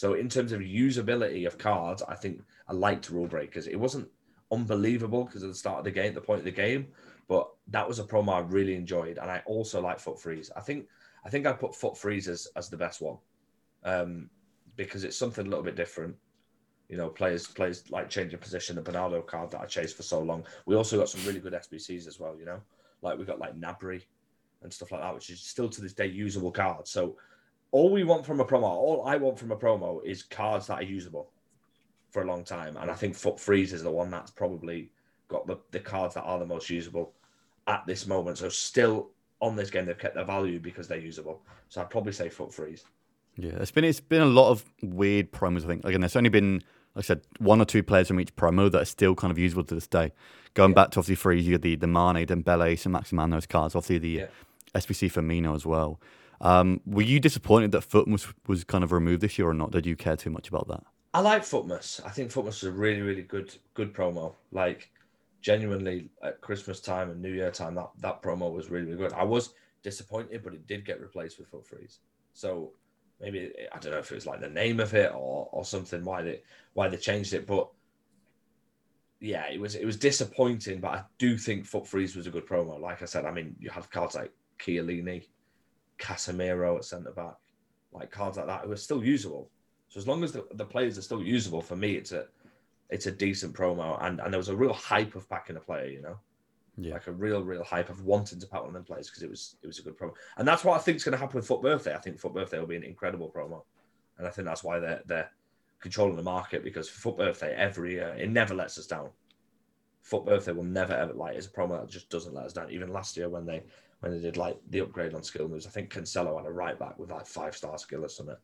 [0.00, 3.66] so in terms of usability of cards, I think I liked Rule Breakers.
[3.66, 4.08] It wasn't
[4.50, 6.86] unbelievable because of the start of the game, the point of the game,
[7.28, 10.50] but that was a promo I really enjoyed, and I also like FUT Freeze.
[10.56, 10.86] I think
[11.26, 13.18] I think I put FUT Freeze as, as the best one,
[13.84, 14.30] um,
[14.74, 16.16] because it's something a little bit different
[16.88, 18.76] you know, players players like changing position.
[18.76, 20.46] The Bernardo card that I chased for so long.
[20.64, 22.38] We also got some really good SBCs as well.
[22.38, 22.60] You know,
[23.02, 24.00] like we got like Gnabry
[24.62, 26.90] and stuff like that, which is still to this day usable cards.
[26.90, 27.18] So
[27.72, 30.80] all we want from a promo, all I want from a promo is cards that
[30.80, 31.30] are usable
[32.10, 32.76] for a long time.
[32.76, 34.90] And I think FUT Freeze is the one that's probably
[35.28, 37.12] got the, the cards that are the most usable
[37.66, 38.38] at this moment.
[38.38, 41.42] So still on this game, they've kept their value because they're usable.
[41.68, 42.84] So I'd probably say Foot Freeze.
[43.36, 45.64] Yeah, it's been it's been a lot of weird promos.
[45.64, 46.62] I think again, there's only been
[46.94, 49.38] like I said, one or two players from each promo that are still kind of
[49.38, 50.12] usable to this day.
[50.54, 50.74] Going yeah.
[50.74, 52.92] back to obviously Freeze, you had the the Mane, Dembele, St.
[52.92, 53.76] Maximin, those cards.
[53.76, 54.26] Obviously the yeah.
[54.74, 56.00] SBC Firmino as well.
[56.40, 59.70] Um, were you disappointed that Futmas was kind of removed this year or not?
[59.72, 60.82] Did you care too much about that?
[61.12, 62.04] I like Futmas.
[62.04, 64.34] I think Futmas was a really, really good, good promo.
[64.52, 64.90] Like
[65.42, 69.12] genuinely at Christmas time and New Year time, that that promo was really, really good.
[69.12, 71.98] I was disappointed, but it did get replaced with FUT Freeze.
[72.32, 72.72] So
[73.20, 76.04] maybe I don't know if it was like the name of it or or something
[76.04, 76.42] why they
[76.74, 77.68] why they changed it, but
[79.20, 80.80] yeah, it was it was disappointing.
[80.80, 82.80] But I do think FUT Freeze was a good promo.
[82.80, 85.26] Like I said, I mean, you have cards like Chiellini,
[86.00, 87.34] Casemiro at centre back,
[87.92, 89.50] like cards like that who are still usable.
[89.88, 92.26] So as long as the, the players are still usable, for me, it's a
[92.88, 94.02] it's a decent promo.
[94.04, 96.16] And and there was a real hype of backing a player, you know.
[96.76, 96.94] Yeah.
[96.94, 99.28] Like a real, real hype of wanting to pack one of them players because it
[99.28, 100.14] was it was a good promo.
[100.36, 101.94] And that's what I think is going to happen with FUT Birthday.
[101.94, 103.62] I think FUT Birthday will be an incredible promo.
[104.18, 105.30] And I think that's why they're they're
[105.80, 109.10] controlling the market because FUT Birthday every year it never lets us down.
[110.02, 112.70] FUT Birthday will never ever like it's a promo that just doesn't let us down.
[112.70, 113.62] Even last year when they
[114.00, 116.78] when they did like the upgrade on skill moves, I think Cancelo had a right
[116.78, 118.36] back with like five star skill or something.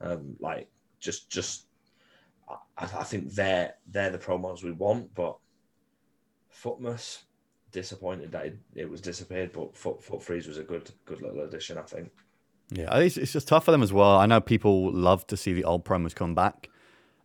[0.00, 0.68] Um, like
[1.00, 1.66] just just
[2.48, 5.36] I, I think they're they're the promos we want, but
[6.52, 7.22] Futmas
[7.72, 11.42] disappointed that it, it was disappeared, but Foot FUT Freeze was a good good little
[11.42, 12.10] addition, I think.
[12.70, 14.16] Yeah, it's, it's just tough for them as well.
[14.16, 16.70] I know people love to see the old promos come back,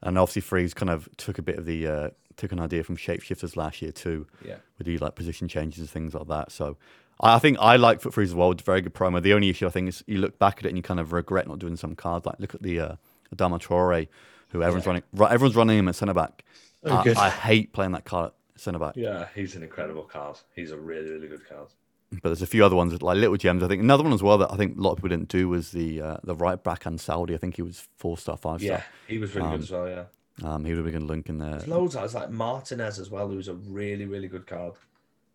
[0.02, 2.98] and obviously Freeze kind of took a bit of the uh, took an idea from
[2.98, 4.28] Shapeshifters last year too.
[4.44, 6.52] Yeah, with the like position changes and things like that.
[6.52, 6.78] So
[7.22, 8.52] I think I like FUT Freeze as well.
[8.52, 9.22] It's a very good promo.
[9.22, 11.12] The only issue I think is you look back at it and you kind of
[11.12, 12.26] regret not doing some cards.
[12.26, 12.96] Like look at the uh,
[13.36, 14.08] Adama Traore,
[14.50, 14.90] who everyone's yeah.
[14.90, 15.32] running.
[15.34, 16.44] Everyone's running him at centre back.
[16.84, 18.96] Oh, I, I, hate playing that card at centre back.
[18.96, 20.38] Yeah, he's an incredible card.
[20.56, 21.68] He's a really, really good card.
[22.12, 23.62] But there's a few other ones like little gems.
[23.62, 25.50] I think another one as well that I think a lot of people didn't do
[25.50, 27.36] was the uh, the right back and Saudi.
[27.36, 28.78] I think he was four star, five star.
[28.78, 29.90] Yeah, he was really um, good as well.
[29.90, 30.04] Yeah.
[30.42, 31.52] Um, he would have been a link in there.
[31.52, 31.96] There's loads.
[31.98, 34.74] Of, like Martinez as well, who's a really, really good card.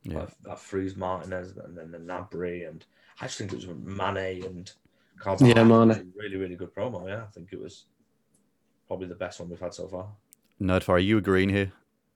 [0.04, 0.20] Yeah.
[0.20, 2.84] Like, that Freeze Martinez and then the Gnabry and
[3.20, 4.70] I just think it was Mane and
[5.18, 5.42] cards.
[5.42, 6.12] Yeah, Mane.
[6.16, 7.08] Really, really good promo.
[7.08, 7.84] Yeah, I think it was
[8.86, 10.08] probably the best one we've had so far.
[10.60, 11.72] Nerdfire, are you agreeing here?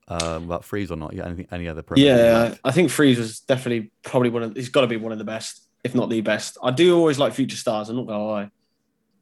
[0.09, 1.13] um, about Freeze or not?
[1.13, 1.83] Yeah, anything, any other?
[1.83, 1.97] Promo.
[1.97, 4.55] Yeah, I think Freeze was definitely probably one of.
[4.55, 6.57] He's got to be one of the best, if not the best.
[6.61, 7.89] I do always like future stars.
[7.89, 8.51] I'm not gonna lie.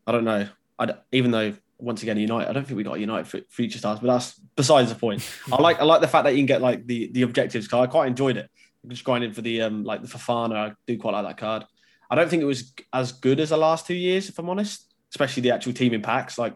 [0.06, 0.48] I don't know.
[0.80, 4.00] I even though once again United, I don't think we got United for future stars,
[4.00, 5.28] but that's besides the point.
[5.52, 7.90] I like I like the fact that you can get like the the objectives card.
[7.90, 8.50] I quite enjoyed it.
[8.88, 10.56] Just grinding for the um like the Fofana.
[10.56, 11.66] I do quite like that card.
[12.10, 14.86] I don't think it was as good as the last two years, if I'm honest.
[15.12, 16.38] Especially the actual team in packs.
[16.38, 16.56] Like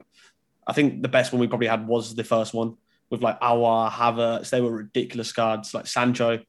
[0.66, 2.78] I think the best one we probably had was the first one
[3.10, 4.50] with like Aouar, Havertz.
[4.50, 6.40] They were ridiculous cards, like Sancho.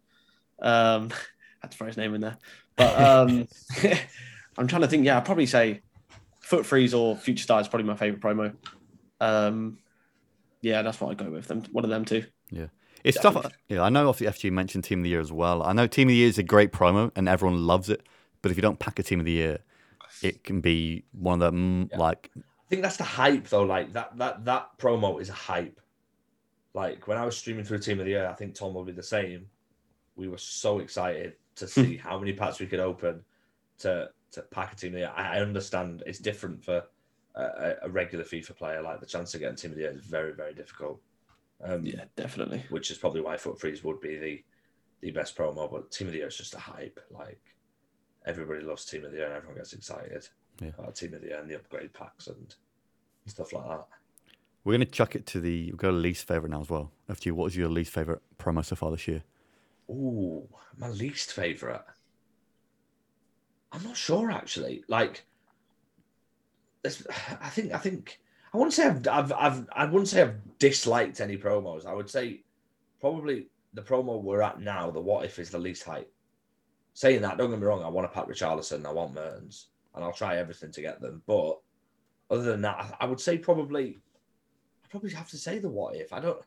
[0.61, 1.11] Um,
[1.61, 2.39] had to throw his name in there.
[2.77, 3.49] But um,
[4.59, 5.05] I'm trying to think.
[5.05, 5.83] Yeah, I'd probably say
[6.53, 8.55] FUT Freeze or Future Star is probably my favorite promo.
[9.21, 9.79] Um,
[10.61, 11.63] yeah, that's what I'd go with them.
[11.73, 12.25] One of them two.
[12.51, 12.67] Yeah.
[13.05, 13.51] It's tough.
[13.69, 14.09] Yeah, I know.
[14.09, 15.63] Obviously, FG mentioned Team of the Year as well.
[15.63, 18.03] I know Team of the Year is a great promo and everyone loves it.
[18.43, 19.61] But if you don't pack a Team of the Year,
[20.23, 21.99] it can be one of the mm, Yeah.
[21.99, 23.65] like I think that's the hype though.
[23.65, 25.81] Like that that that promo is a hype.
[26.75, 28.93] Like when I was streaming through Team of the Year, I think Tom will be
[28.93, 29.47] the same.
[30.17, 33.25] We were so excited to see how many packs we could open
[33.79, 36.85] to to pack a Team of the I I understand it's different for
[37.35, 38.81] a, a- a regular FIFA player.
[38.83, 41.01] Like the chance of getting Team of the Year is very very difficult.
[41.63, 42.65] Um, Yeah, definitely.
[42.71, 44.45] which is probably why FUT Freeze would be the
[45.03, 45.71] the best promo.
[45.71, 46.99] But Team of the Year is just a hype.
[47.11, 47.41] Like
[48.25, 50.29] everybody loves Team of the Year, and everyone gets excited
[50.61, 50.71] Yeah.
[50.79, 52.55] about Team of the Year and the upgrade packs and
[53.27, 53.87] stuff like that.
[54.65, 56.91] we're gonna chuck it to the we'll go to least favorite now as well.
[57.11, 59.23] FG, what was your least favorite promo so far this year?
[59.91, 61.83] Ooh, my least favorite.
[63.73, 64.85] I'm not sure actually.
[64.89, 65.25] Like,
[66.85, 68.21] I think I think
[68.53, 71.87] I wouldn't say I've, I've I've I wouldn't say I've disliked any promos.
[71.87, 72.43] I would say
[73.01, 76.13] probably the promo we're at now, the what if is the least hype.
[76.95, 80.05] Saying that, don't get me wrong, I want to Pat Richarlison, I want Mertens, and
[80.05, 81.23] I'll try everything to get them.
[81.27, 81.59] But
[82.31, 83.99] other than that, I- I would say probably
[84.85, 86.13] I probably have to say the what if.
[86.13, 86.43] I don't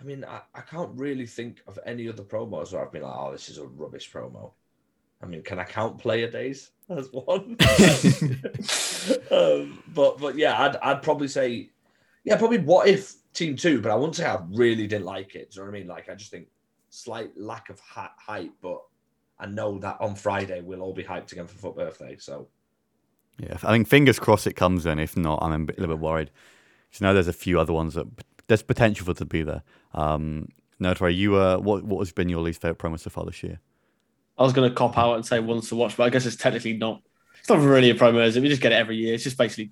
[0.00, 3.14] I mean, I, I can't really think of any other promos where I've been like,
[3.14, 4.52] oh, this is a rubbish promo.
[5.22, 7.56] I mean, can I count player days as one?
[9.30, 11.70] um, but but yeah, I'd I'd probably say,
[12.24, 15.50] yeah, probably what if team two, but I wouldn't say I really didn't like it.
[15.50, 15.88] Do you know what I mean?
[15.88, 16.48] Like I just think
[16.90, 18.82] slight lack of hy- hype, but
[19.38, 22.16] I know that on Friday we'll all be hyped again for FUT birthday.
[22.18, 22.48] So
[23.38, 24.98] Yeah, I think fingers crossed it comes in.
[24.98, 26.30] If not, I'm a, bit, a little bit worried.
[26.90, 28.06] So now there's a few other ones that
[28.48, 29.62] there's potential for to be there.
[29.94, 30.48] Um,
[30.80, 33.42] no, Troy, you uh, what what has been your least favorite promo so far this
[33.42, 33.60] year?
[34.40, 36.34] I was going to cop out and say ones to watch, but I guess it's
[36.36, 37.02] technically not.
[37.38, 38.40] It's not really a promo, is it?
[38.40, 39.14] We just get it every year.
[39.14, 39.70] It's just basically.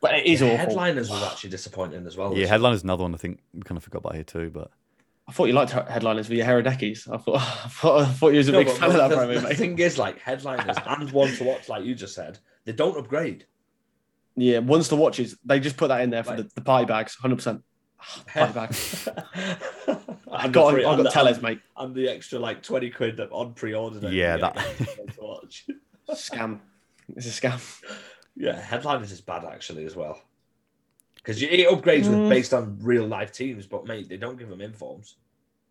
[0.00, 0.56] But it is The awful.
[0.58, 2.36] Headliners was actually disappointing as well.
[2.36, 4.50] yeah, headliners another one I think we kind of forgot about here too.
[4.52, 4.70] But
[5.28, 7.08] I thought you liked he- headliners with your Herodekis.
[7.12, 9.08] I thought, I thought, I thought you was a No, big but- fan of that
[9.10, 9.56] the, promo, the mate.
[9.56, 13.46] thing is, like headliners and one to watch, like you just said, they don't upgrade.
[14.34, 16.60] Yeah, ones to watch is they just put that in there for Like- the, the
[16.62, 17.62] party bags, hundred percent.
[18.26, 19.08] Party bags.
[20.32, 21.60] I And got, the free- I and got the- tellers, mate.
[21.76, 24.08] and the extra like twenty quid that on pre-order.
[24.10, 24.56] Yeah, that-.
[26.10, 26.60] Scam.
[27.16, 27.60] It's a scam.
[28.36, 30.20] yeah, headliners is bad actually as well.
[31.16, 32.28] Because it upgrades with Mm.
[32.30, 35.16] based on real life teams, but mate, they don't give them informs.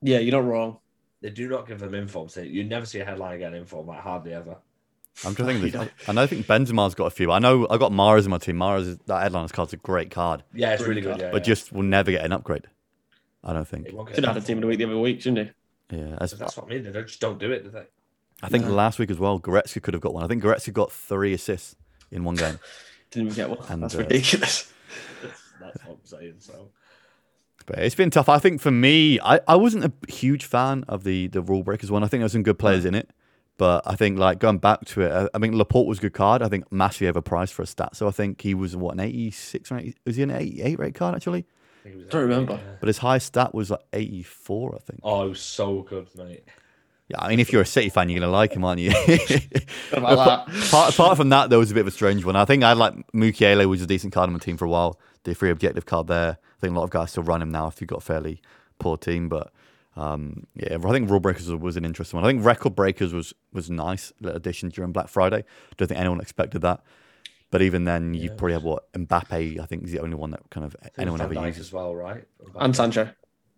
[0.02, 0.78] Yeah, you're not wrong.
[1.22, 2.38] They do not give them informs.
[2.38, 4.58] You never see a headline get an inform, like hardly ever.
[5.26, 5.72] I'm just thinking.
[5.72, 5.92] Think.
[6.08, 6.22] I know.
[6.24, 7.32] I think Benzema's got a few.
[7.32, 7.68] I know.
[7.70, 8.56] I got Mara's in my team.
[8.58, 11.20] Mara's is, that headliner's card's a great card, Yeah, it's really good.
[11.20, 11.54] Yeah, but yeah.
[11.54, 12.68] just will never get an upgrade.
[13.44, 13.88] I don't think.
[13.88, 15.22] It won't get Should an have had a team of the week the other week,
[15.22, 15.48] shouldn't
[15.92, 15.98] you?
[15.98, 16.84] Yeah, as, That's what I mean.
[16.84, 17.86] They don't- just don't do it, do they?
[18.44, 18.72] I think No.
[18.72, 20.24] last week as well, Goretzka could have got one.
[20.24, 21.76] I think Goretzka got three assists
[22.12, 22.60] in one game.
[23.12, 23.60] Didn't even get one.
[23.70, 24.72] And, That's uh, ridiculous.
[25.60, 26.36] That's what I'm saying.
[26.40, 26.70] So
[27.66, 28.30] But it's been tough.
[28.30, 31.92] I think for me, I, I wasn't a huge fan of the the rule breakers
[31.92, 32.04] one.
[32.04, 33.10] I think there were some good players in it,
[33.58, 36.14] but I think like going back to it, I, I think Laporte was a good
[36.14, 36.42] card.
[36.42, 37.96] I think massively overpriced for a stat.
[37.96, 40.62] So I think he was what an eighty six or 80, was he an eighty
[40.64, 41.46] eight rate card actually?
[41.82, 42.54] I think it was Don't remember.
[42.54, 42.76] Yeah.
[42.80, 45.00] But his highest stat was like eighty four, I think.
[45.04, 46.44] Oh, it was so good, mate.
[47.08, 48.92] Yeah, I mean if you're a City fan, you're gonna like him, aren't you?
[48.92, 50.68] What about that?
[50.68, 52.36] apart, apart from that, there was a bit of a strange one.
[52.36, 55.00] I think I like Mukiele was a decent card on my team for a while.
[55.24, 56.38] The free objective card there.
[56.40, 58.42] I think a lot of guys still run him now if you've got a fairly
[58.80, 59.28] poor team.
[59.28, 59.52] But
[59.98, 62.26] um, yeah, I think Rule Breakers was, was an interesting one.
[62.26, 65.40] I think Record Breakers was was nice little addition during Black Friday.
[65.40, 66.82] I Don't think anyone expected that.
[67.52, 68.36] But even then, you Yeah.
[68.38, 69.60] probably have what Mbappe.
[69.60, 71.68] I think is the only one that kind of anyone Van ever Dijk uses.
[71.68, 72.26] as well, right?
[72.56, 73.10] And Sancho.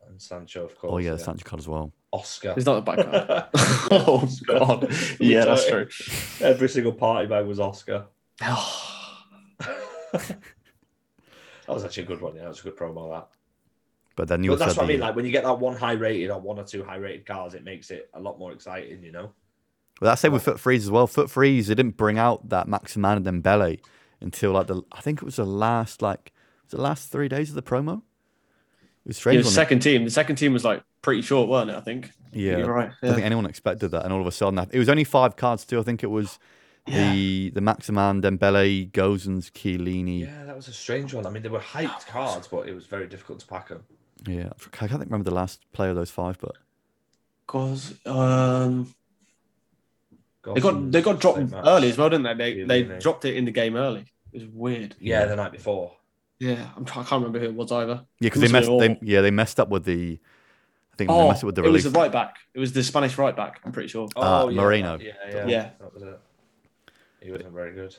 [0.08, 0.92] and Sancho, of course.
[0.94, 1.94] Oh yeah, the Sancho card as well.
[2.12, 2.54] Oscar.
[2.56, 3.48] He's not a bad guy.
[3.92, 4.92] oh, God.
[5.20, 5.88] Yeah, that's true.
[6.42, 8.06] Every single party bag was Oscar.
[11.66, 12.36] That was actually a good one.
[12.36, 13.10] Yeah, that was a good promo.
[13.10, 13.30] That.
[14.18, 15.00] But then you But that's had what I mean.
[15.00, 17.54] Like when you get that one high rated or one or two high rated cars,
[17.54, 19.02] it makes it a lot more exciting.
[19.02, 19.34] You know.
[20.04, 21.08] Well, that's same with FUT Freeze as well.
[21.08, 23.80] FUT Freeze, they didn't bring out that Maximin and Dembele
[24.20, 26.34] until like the I think it was the last like
[26.66, 28.02] was the last three days of the promo.
[29.06, 29.38] It was He strange.
[29.38, 29.64] was wasn't it?
[29.66, 30.04] second team.
[30.04, 31.78] The second team was like pretty short, weren't it?
[31.78, 32.12] I think.
[32.34, 32.92] yeah, You're right.
[33.02, 35.38] I think anyone expected that, and all of a sudden, that- it was only five
[35.38, 35.80] cards too.
[35.80, 36.38] I think it was
[36.86, 40.20] the the Maximin, Dembele, Gosens, Chiellini.
[40.20, 41.26] Yeah, Yeah, that was a strange one.
[41.26, 43.84] I mean, they were hyped cards, but it was very difficult to pack them.
[44.28, 44.50] Yeah,
[44.82, 46.56] I can't think remember the last player of those five, but
[47.48, 48.94] Cause um,
[50.46, 52.34] they got they got dropped early as well, didn't they?
[52.34, 54.06] They Yeah, they they- dropped it in the game early.
[54.34, 54.96] It was weird.
[55.00, 55.94] Yeah, the night before.
[56.40, 58.06] Yeah, I'm try- I can't remember who it was either.
[58.20, 58.68] yeah, because they messed.
[58.80, 60.20] They, yeah, they messed up with the.
[60.92, 62.36] I think they Oh, messed up with the it was the right back.
[62.54, 63.62] It was the Spanish right back.
[63.64, 64.08] I'm pretty sure.
[64.16, 64.98] Uh, yeah, Moreno.
[65.00, 65.70] Yeah, yeah, Yeah.
[65.80, 66.20] That was it.
[67.22, 67.96] He wasn't very good.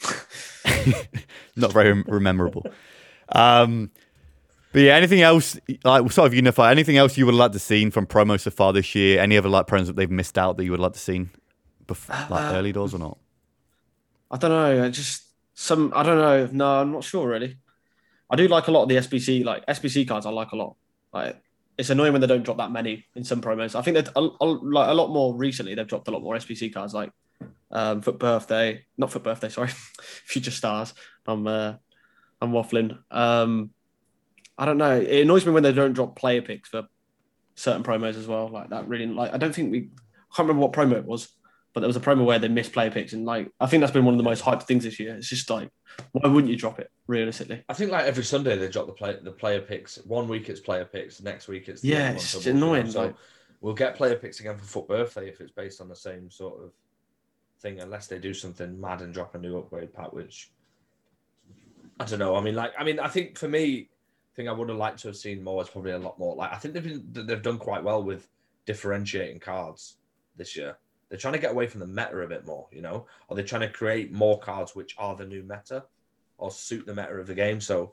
[1.56, 2.64] Not very memorable.
[3.28, 3.90] Um,
[4.72, 6.70] But yeah, anything else like sort of unify?
[6.70, 9.20] Anything else you would like to see from promo so far this year?
[9.20, 11.26] Any other like promos that they've missed out that you would like to see,
[11.94, 13.18] before, like Uh, early doors or not?
[14.30, 14.84] I don't know.
[14.84, 15.24] I just
[15.54, 15.92] some.
[15.94, 16.48] I don't know.
[16.52, 17.56] No, I'm not sure really.
[18.30, 20.26] I do like a lot of the SBC like SBC cards.
[20.26, 20.76] I like a lot.
[21.12, 21.40] Like
[21.76, 23.74] it's annoying when they don't drop that many in some promos.
[23.74, 26.34] I think that a, a, like a lot more recently they've dropped a lot more
[26.36, 27.10] SBC cards like
[27.70, 29.48] um, FUT birthday, not FUT birthday.
[29.56, 29.68] Sorry,
[30.24, 30.94] future stars.
[31.26, 31.74] I'm uh,
[32.40, 32.98] I'm waffling.
[33.10, 33.70] Um,
[34.58, 34.98] I don't know.
[34.98, 36.84] It annoys me when they don't drop player picks for
[37.54, 38.48] certain promos as well.
[38.48, 39.06] Like that really.
[39.06, 39.78] Like I don't think we.
[39.78, 41.28] I can't remember what promo it was,
[41.72, 43.92] but there was a promo where they missed player picks, and like I think that's
[43.92, 45.14] been one of the most hyped things this year.
[45.16, 45.70] It's just like,
[46.12, 47.64] why wouldn't you drop it realistically?
[47.68, 49.96] I think like every Sunday they drop the play the player picks.
[50.04, 52.90] One week it's player picks, the next week it's the Yeah, one, it's so annoying,
[52.90, 53.14] So like-
[53.60, 56.62] we'll get player picks again for FUT birthday if it's based on the same sort
[56.62, 56.72] of
[57.60, 60.50] thing, unless they do something mad and drop a new upgrade pack, which
[62.00, 62.34] I don't know.
[62.36, 64.98] I mean, like, I mean, I think for me, I think I would have liked
[65.00, 65.62] to have seen more.
[65.62, 66.34] Is probably a lot more.
[66.34, 68.28] Like, I think they've been they've done quite well with
[68.66, 69.96] differentiating cards
[70.36, 70.76] this year.
[71.12, 73.44] They're trying to get away from the meta a bit more, you know, or they're
[73.44, 75.84] trying to create more cards which are the new meta
[76.38, 77.60] or suit the meta of the game.
[77.60, 77.92] So,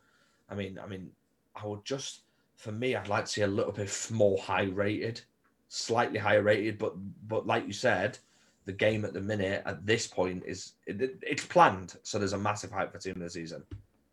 [0.50, 1.12] I mean, I mean,
[1.54, 2.22] I would just
[2.56, 5.20] for me, I'd like to see a little bit more high rated,
[5.68, 6.94] slightly higher rated, but
[7.28, 8.18] but like you said,
[8.64, 12.40] the game at the minute at this point is it- it's planned, so there's a
[12.40, 13.66] massive hype for team of the season.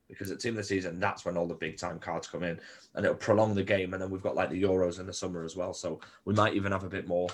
[0.08, 2.60] Because at team of the season, that's when all the big time cards come in,
[2.96, 3.92] and it'll prolong the game.
[3.94, 6.54] And then we've got like the Euros in the summer as well, so we might
[6.54, 7.28] even have a bit more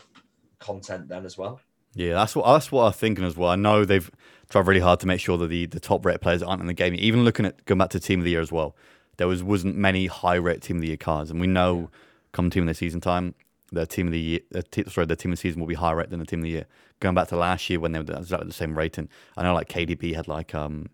[0.63, 1.61] content then as well.
[1.95, 3.51] Yeah, that's what that's what I'm thinking as well.
[3.51, 4.11] I know they've
[4.49, 6.75] tried really hard to make sure that the, the top rate players aren't in the
[6.75, 6.95] game.
[6.95, 8.75] Even looking at going back to team of the year as well,
[9.19, 11.91] there was wasn't many high rate team of the year cards, and we know
[12.33, 13.35] come team of the season time,
[13.71, 14.41] the team of the year,
[14.89, 16.51] sorry, the team of the season will be higher rate than the team of the
[16.51, 16.67] year.
[17.01, 19.69] Going back to last year when they were exactly the same rating, I know like
[19.69, 20.89] KDB had like um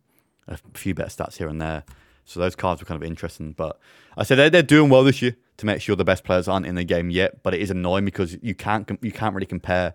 [0.48, 1.84] a few better stats here and there,
[2.24, 3.52] so those cards were kind of interesting.
[3.52, 3.78] But
[4.16, 6.66] I said they're, they're doing well this year to make sure the best players aren't
[6.66, 7.42] in the game yet.
[7.42, 9.94] But it is annoying because you can't you can't really compare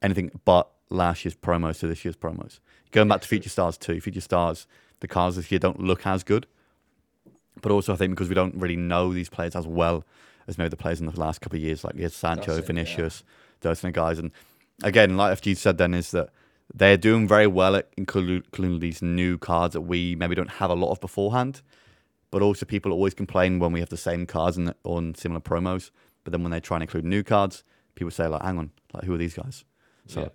[0.00, 2.60] anything but last year's promos to this year's promos.
[2.90, 4.66] Going back to Future Stars too, Future Stars,
[5.00, 6.46] the cards this year don't look as good.
[7.60, 10.04] But also, I think because we don't really know these players as well
[10.46, 12.60] as maybe the players in the last couple of years, like we Sancho, it, yeah.
[12.62, 13.24] Vinicius,
[13.60, 14.18] those kind of guys.
[14.18, 14.30] And
[14.82, 16.30] again, like FG said, then is that
[16.74, 20.74] they're doing very well at including these new cards that we maybe don't have a
[20.74, 21.62] lot of beforehand.
[22.32, 25.90] But also, people always complain when we have the same cards in, on similar promos.
[26.24, 27.62] But then when they try and include new cards,
[27.94, 29.64] people say like, "Hang on, like who are these guys?"
[30.06, 30.28] So Yeah.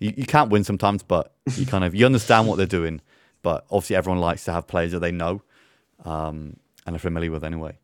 [0.00, 3.00] you, you can't win sometimes, but you kind of you understand what they're doing.
[3.42, 5.42] But obviously, everyone likes to have players that they know
[6.04, 6.56] um,
[6.86, 7.78] and are familiar with anyway.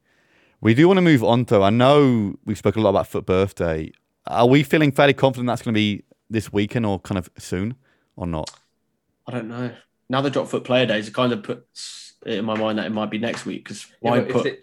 [0.61, 1.62] We do want to move on though.
[1.62, 3.92] I know we spoke a lot about FUT Birthday.
[4.26, 7.74] Are we feeling fairly confident that's going to be this weekend or kind of soon
[8.16, 8.50] or not?
[9.26, 9.72] I don't know.
[10.11, 12.90] Now they drop FUT player days, it kind of puts in my mind that it
[12.92, 14.44] might be next week because why but if put?
[14.44, 14.59] they,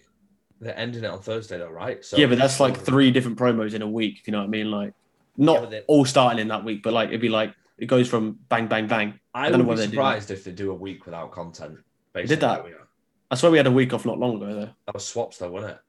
[0.59, 2.03] they're ending it on Thursday though, right?
[2.03, 4.19] So yeah, but that's like three different promos in a week.
[4.19, 4.93] If you know what I mean, like
[5.37, 8.07] not but they- all starting in that week, but like it'd be like it goes
[8.09, 9.19] from bang bang bang.
[9.33, 10.01] I I don't know would whether be they do that.
[10.21, 11.77] surprised if they do a week without content.
[12.13, 12.63] Based did that.
[12.63, 12.87] where we are.
[13.29, 14.69] I swear we had a week off not long ago though.
[14.85, 15.79] That was swaps though, wasn't it?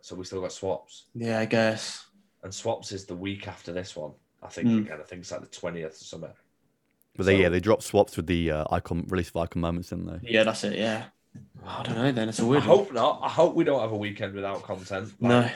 [0.00, 2.06] So we still got swaps, Yeah, I guess.
[2.44, 4.12] and swaps is the week after this one.
[4.42, 4.78] I think Mm.
[4.86, 4.98] again.
[5.00, 6.30] I think it's like the twentieth or something.
[7.16, 9.88] But they, So- yeah, they dropped swaps with the uh, icon release of icon moments,
[9.90, 10.30] didn't they?
[10.30, 10.78] Yeah, that's it.
[10.78, 11.04] Yeah.
[11.66, 12.12] I don't know.
[12.12, 12.64] Then it's a weird.
[12.66, 12.78] one.
[12.78, 13.20] hope not.
[13.22, 15.12] I hope we don't have a weekend without content.
[15.20, 15.50] Like, No.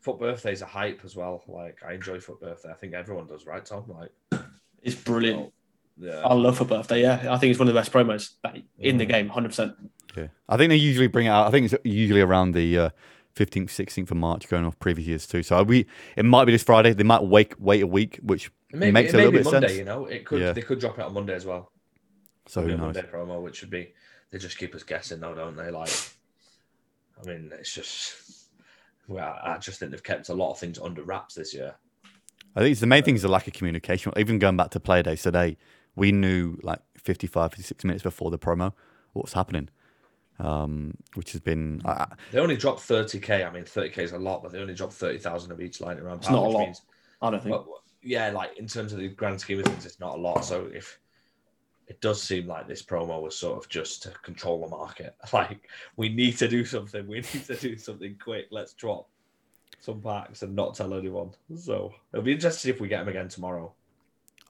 [0.00, 1.42] FUT birthdays are hype as well.
[1.48, 2.70] Like I enjoy FUT birthday.
[2.70, 3.84] I think everyone does, right, Tom?
[3.88, 4.42] Like,
[4.82, 5.52] It's brilliant.
[5.98, 6.20] yeah.
[6.24, 7.02] I love FUT birthday.
[7.02, 8.34] Yeah, I think it's one of the best promos
[8.78, 9.08] in the Mm.
[9.08, 9.28] game.
[9.30, 9.74] Hundred percent.
[10.16, 11.46] Yeah, I think they usually bring it out.
[11.46, 12.90] I think it's usually around the uh,
[13.34, 15.42] fifteenth, sixteenth of March, going off previous years too.
[15.42, 15.86] So we,
[16.16, 16.92] it might be this Friday.
[16.92, 19.52] They might wait wait a week, which Maybe, makes it a may little be bit
[19.52, 19.68] Monday.
[19.68, 19.78] sense.
[19.78, 20.40] You know, it could.
[20.40, 20.52] Yeah.
[20.52, 21.72] They could drop it on Monday as well.
[22.46, 22.94] so Maybe who knows?
[22.94, 23.92] Monday promo, which would be
[24.30, 25.70] they just keep us guessing, though, don't they?
[25.70, 25.92] Like,
[27.22, 28.14] I mean, it's just.
[29.08, 31.74] Well, I just think they've kept a lot of things under wraps this year.
[32.56, 34.12] I think it's the main thing is the lack of communication.
[34.16, 35.56] Even going back to play days today,
[35.94, 38.72] we knew like 55, 56 minutes before the promo
[39.12, 39.68] what's happening,
[40.40, 41.80] um, which has been.
[41.84, 43.46] I I- They only dropped 30k.
[43.46, 46.18] I mean, 30k is a lot, but they only dropped 30,000 of each line around.
[46.18, 46.60] It's not a lot.
[46.64, 46.82] means-
[47.22, 47.52] I don't think.
[47.54, 50.44] Well, yeah, like in terms of the grand scheme of things, it's not a lot.
[50.44, 50.98] So if
[51.88, 55.68] it does seem like this promo was sort of just to control the market, like
[55.96, 58.46] we need to do something, we need to do something quick.
[58.50, 59.08] Let's drop
[59.80, 61.30] some packs and not tell anyone.
[61.56, 63.72] So it'll be interesting if we get them again tomorrow.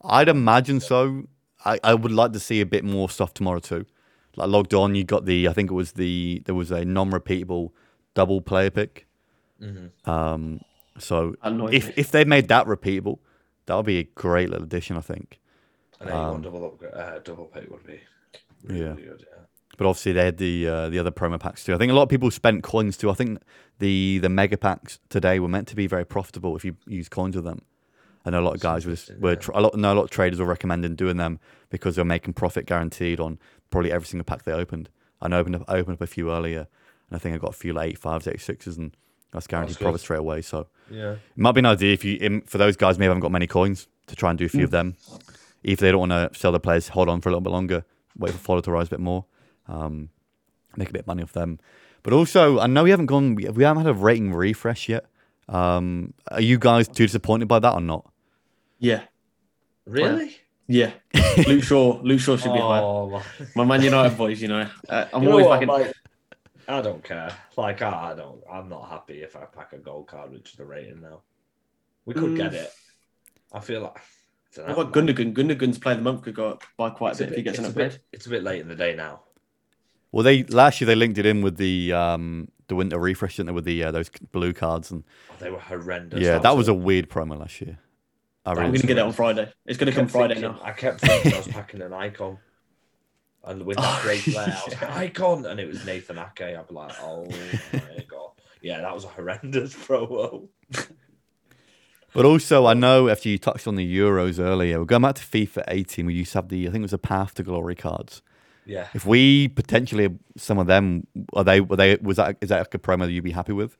[0.03, 1.25] I'd imagine so.
[1.65, 3.87] I, I would like to see a bit more stuff tomorrow too.
[4.37, 7.71] Like logged on, you got the I think it was the there was a non-repeatable
[8.15, 9.07] double player pick.
[9.61, 10.09] Mm-hmm.
[10.11, 10.61] Um,
[10.99, 13.19] so That annoys if if they made that repeatable,
[13.67, 14.97] that would be a great little addition.
[14.97, 15.41] I think.
[16.01, 18.01] Then you Um, double up, uh, double pick would be
[18.65, 18.95] really, yeah.
[18.95, 19.25] good.
[19.31, 19.43] Yeah.
[19.79, 21.75] But obviously they had the uh, the other promo packs too.
[21.75, 23.11] I think a lot of people spent coins too.
[23.11, 23.41] I think
[23.79, 27.37] the the mega packs today were meant to be very profitable if you use coins
[27.37, 27.61] with them.
[28.25, 29.37] I know a lot of guys were yeah.
[29.55, 29.77] a lot.
[29.77, 31.39] No, a lot of traders were recommending doing them
[31.71, 33.39] because they're making profit guaranteed on
[33.71, 34.89] probably every single pack they opened.
[35.23, 36.67] I know I opened up, I opened up a few earlier,
[37.09, 38.97] and I think I got a few like eight fives, eight sixes, and
[39.33, 40.43] that's guaranteed That's profit straight away.
[40.43, 41.13] So Yeah.
[41.13, 43.87] it might be an idea if you for those guys maybe haven't got many coins
[44.09, 44.97] to try and do a few of them.
[45.67, 47.85] If they don't want to sell the players, hold on for a little bit longer,
[48.17, 49.25] wait for follow to rise a bit more,
[49.67, 50.11] um,
[50.77, 51.59] make a bit of money off them.
[52.05, 55.07] But also, I know we haven't gone, we we haven't had a rating refresh yet.
[55.49, 58.09] Um, are you guys too disappointed by that or not?
[58.79, 59.03] Yeah,
[59.87, 60.37] Really?
[60.69, 60.93] yeah.
[61.47, 62.83] Luke Shaw, Luke Shaw should be higher.
[62.83, 63.23] Oh, my-
[63.57, 64.69] My Man United boys, you know.
[64.89, 65.69] Uh, I'm You always what, back in.
[65.69, 65.93] like,
[66.69, 67.31] I don't care.
[67.57, 68.41] Like, I, I don't.
[68.53, 71.23] I'm not happy if I pack a gold card which is the rating now.
[72.05, 72.37] We could Mm.
[72.37, 72.71] get it.
[73.53, 73.97] I feel like.
[74.55, 75.35] I don't What know, about Gundogan?
[75.35, 77.37] Gundogan's player of the month could go up by quite It's a a bit if
[77.37, 77.91] he gets it's, an a upgrade.
[77.93, 79.21] bit, it's a bit late in the day now.
[80.13, 83.49] Well, they last year they linked it in with the um, the winter refresh, didn't
[83.49, 86.21] they, with the uh, those blue cards and Oh, they were horrendous.
[86.21, 87.79] yeah, that was a a weird promo last year.
[88.47, 89.53] I I'm really going to get it on Friday.
[89.67, 90.61] It's going to come Friday thinking- now.
[90.63, 92.39] I kept thinking I was packing an icon.
[93.45, 95.47] And with that Oh, great player, I was like, icon.
[95.47, 96.41] And it was Nathan Ake.
[96.43, 97.25] I'd be like, oh
[97.73, 98.31] my God.
[98.63, 100.49] Yeah, that was a horrendous promo.
[102.17, 105.23] But also, I know after you touched on the Euros earlier, we're going back to
[105.23, 106.07] FIFA 18.
[106.07, 108.23] We used to have the, I think it was the Path to Glory cards.
[108.65, 108.89] Yeah.
[108.95, 111.61] If we potentially some of them, are they?
[111.61, 111.97] Were they?
[111.97, 112.39] Was that?
[112.41, 113.77] Is that like a promo that you'd be happy with?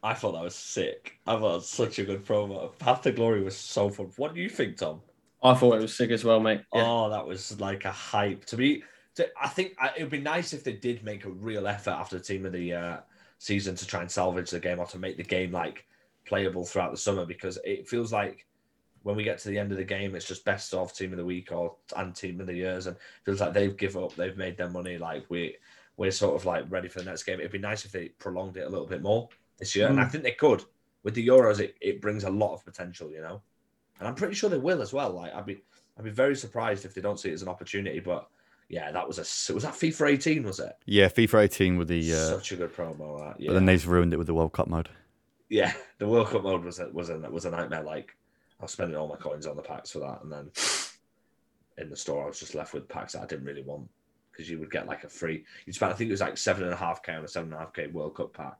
[0.00, 1.18] I thought that was sick.
[1.26, 2.78] I thought it was such a good promo.
[2.78, 4.12] Path to Glory was so fun.
[4.16, 5.00] What do you think, Tom?
[5.42, 6.62] I thought it was sick as well, mate.
[6.72, 6.84] Yeah.
[6.86, 8.84] Oh, that was like a hype to me.
[9.16, 11.90] To, I think I, it would be nice if they did make a real effort
[11.90, 12.96] after the team of the uh,
[13.38, 15.84] season to try and salvage the game or to make the game like
[16.30, 18.46] playable throughout the summer because it feels like
[19.02, 21.18] when we get to the end of the game, it's just best of team of
[21.18, 24.14] the week or and team of the years, and it feels like they've give up,
[24.14, 24.96] they've made their money.
[24.96, 25.56] Like we
[25.96, 27.40] we're sort of like ready for the next game.
[27.40, 29.28] It'd be nice if they prolonged it a little bit more
[29.58, 30.10] this year, and I Mm.
[30.12, 30.64] think they could.
[31.02, 33.40] With the Euros, it, it brings a lot of potential, you know,
[33.98, 35.10] and I'm pretty sure they will as well.
[35.10, 35.62] Like I'd be
[35.98, 38.00] I'd be very surprised if they don't see it as an opportunity.
[38.00, 38.28] But
[38.68, 40.72] yeah, that was a was that FIFA 18, was it?
[40.84, 42.12] Yeah, FIFA 18 with the.
[42.12, 43.18] Uh, Such a good promo.
[43.18, 43.40] That.
[43.40, 44.90] Yeah, But then they've ruined it with the World Cup mode.
[45.50, 45.72] Yeah.
[45.98, 47.82] The World Cup mode was a, was a was a nightmare.
[47.82, 48.16] Like
[48.58, 50.50] I was spending all my coins on the packs for that, and then
[51.76, 53.86] in the store I was just left with packs that I didn't really want
[54.32, 55.44] because you would get like a free.
[55.66, 57.50] You spent I think it was like seven and a half k on a seven
[57.52, 58.56] and a half k World Cup pack,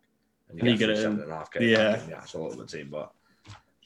[0.50, 1.64] and you And you get, a get free it in- seven and a half k
[1.70, 1.94] yeah.
[1.96, 2.88] pack in the Ultimate Team.
[2.90, 3.12] But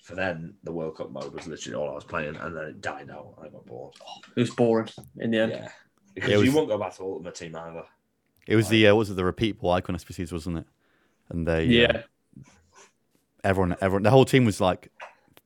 [0.03, 2.81] for then, the World Cup mode was literally all I was playing, and then it
[2.81, 3.35] died out.
[3.41, 3.95] I got bored.
[4.37, 4.89] It was boring
[5.19, 5.53] in the end.
[5.53, 5.69] Yeah,
[6.15, 7.85] because It was- you won't go back to Ultimate Team either.
[8.49, 10.67] It was the uh, was it the repeatable icon SBCs, wasn't it?
[11.31, 11.87] And they Yeah.
[11.99, 12.03] uh,
[13.45, 14.91] everyone everyone the whole team was like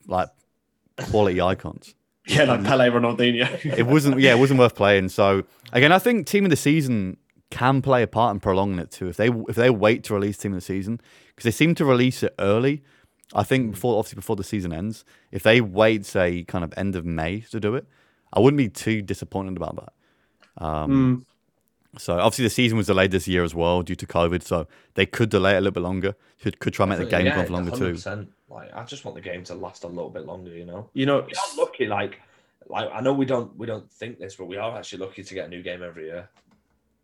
[0.07, 0.29] like
[1.11, 1.95] quality icons.
[2.31, 3.65] Yeah, like Pele, Ronaldinho.
[3.79, 5.09] It wasn't yeah, it wasn't worth playing.
[5.09, 7.17] So again, I think team of the season
[7.51, 9.09] can play a part in prolonging it too.
[9.09, 11.87] If they if they wait to release team of the season because they seem to
[11.87, 12.83] release it early.
[13.35, 15.07] I think before obviously before the season ends.
[15.33, 17.87] If they wait say kind of end of May to do it,
[18.31, 19.93] I wouldn't be too disappointed about that.
[20.63, 21.25] Um, Mm.
[21.97, 24.43] So obviously the season was delayed this year as well due to COVID.
[24.43, 26.15] So they could delay it a little bit longer.
[26.43, 27.95] Could could try and make the game go longer too.
[27.95, 28.29] 100%.
[28.51, 30.91] Like I just want the game to last a little bit longer, you know.
[30.93, 32.21] You know, We are lucky, like,
[32.67, 35.35] like I know we don't we don't think this, but we are actually lucky to
[35.35, 36.29] get a new game every year,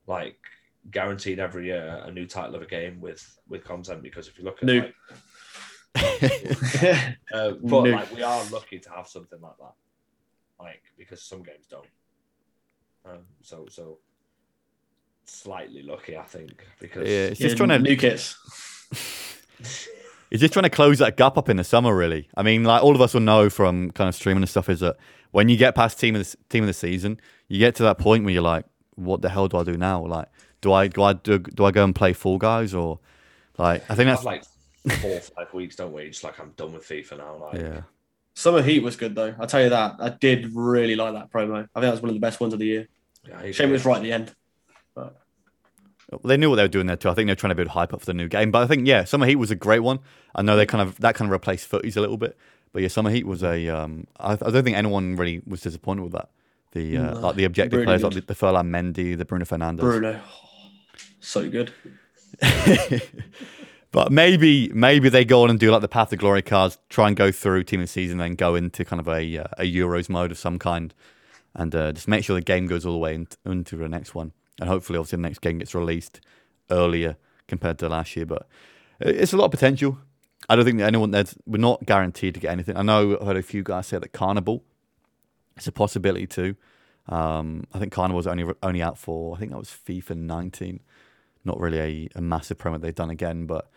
[0.06, 0.36] like
[0.90, 4.02] guaranteed every year a new title of a game with with content.
[4.02, 4.80] Because if you look at New.
[4.80, 4.92] like,
[7.34, 7.92] uh, but New.
[7.92, 9.74] like we are lucky to have something like that,
[10.60, 11.86] like because some games don't.
[13.06, 13.98] Um, so so
[15.30, 18.36] slightly lucky, I think, because Yeah, it's just trying to new kits.
[20.30, 22.28] He's just trying to close that gap up in the summer, really.
[22.36, 24.80] I mean, like all of us will know from kind of streaming and stuff is
[24.80, 24.96] that
[25.30, 27.98] when you get past team of the, team of the season, you get to that
[27.98, 28.64] point where you're like,
[28.96, 30.04] "What the hell do I do now?
[30.04, 30.28] Like,
[30.60, 32.98] do I do I do, do I go and play Fall Guys or
[33.58, 34.44] like I think that's like
[35.00, 36.08] four or five weeks, don't we?
[36.08, 37.36] Just like I'm done with FIFA now.
[37.36, 37.82] Like, yeah.
[38.34, 39.34] Summer Heat was good though.
[39.38, 39.96] I'll tell you that.
[40.00, 41.54] I did really like that promo.
[41.54, 42.88] I think that was one of the best ones of the year.
[43.28, 44.34] yeah, I Shame it was right at the end.
[46.24, 47.10] They knew what they were doing there too.
[47.10, 48.50] I think they're trying to build hype up for the new game.
[48.50, 50.00] But I think yeah, Summer Heat was a great one.
[50.34, 52.36] I know they kind of that kind of replaced footies a little bit.
[52.72, 53.68] But yeah, Summer Heat was a.
[53.68, 56.28] Um, I, I don't think anyone really was disappointed with that.
[56.72, 59.44] The uh, No, like the objective really players like the, the Ferland Mendy, the Bruno
[59.44, 59.78] Fernandes.
[59.78, 60.20] Bruno,
[61.20, 61.72] so good.
[63.92, 67.06] but maybe maybe they go on and do like the Path to Glory cards, try
[67.06, 69.72] and go through team of the season, then go into kind of a uh, a
[69.72, 70.92] Euros mode of some kind,
[71.54, 74.14] and uh, just make sure the game goes all the way in, into the next
[74.16, 76.20] one, and hopefully, obviously, the next game gets released
[76.70, 77.16] earlier
[77.48, 78.26] compared to last year.
[78.26, 78.46] But
[79.00, 79.98] it's a lot of potential.
[80.48, 82.76] I don't think that anyone there's we're not guaranteed to get anything.
[82.76, 84.62] I know I heard a few guys say that Carnival
[85.56, 86.56] is a possibility too.
[87.08, 90.80] Um, I think Carnival was only only out for I think that was FIFA 19.
[91.46, 91.78] Not really
[92.14, 93.70] a, a massive promo they've done again, but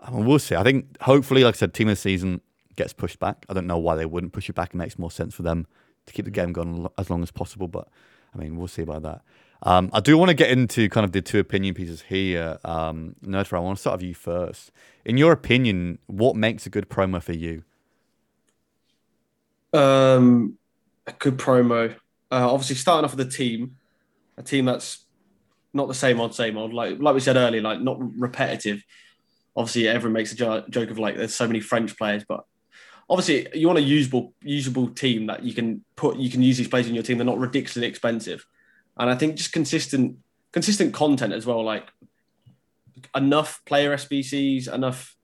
[0.00, 0.54] I mean, we'll see.
[0.54, 2.40] I think hopefully, like I said, team of the season
[2.76, 3.44] gets pushed back.
[3.48, 4.70] I don't know why they wouldn't push it back.
[4.70, 5.66] It makes more sense for them
[6.06, 7.68] to keep the game going as long as possible.
[7.68, 7.88] But
[8.34, 9.22] I mean, we'll see about that.
[9.62, 12.58] Um, I do want to get into kind of the two opinion pieces here.
[12.64, 14.70] Um, Nerdfire, I want to start with you first.
[15.04, 17.64] In your opinion, what makes a good promo for you?
[19.72, 20.58] Um,
[21.06, 21.94] a good promo.
[22.30, 23.76] Uh, obviously, starting off with a team,
[24.36, 25.04] a team that's
[25.72, 26.72] not the same old, same old.
[26.72, 28.82] Like like we said earlier, like not repetitive.
[29.56, 32.44] Obviously, everyone makes a jo- joke of like there's so many French players, but
[33.10, 36.68] obviously you want a usable usable team that you can put you can use these
[36.68, 37.18] players in your team.
[37.18, 38.46] They're not ridiculously expensive,
[38.98, 40.18] and I think just consistent
[40.52, 41.62] consistent content as well.
[41.62, 41.88] Like
[43.14, 45.16] enough player SBCs, enough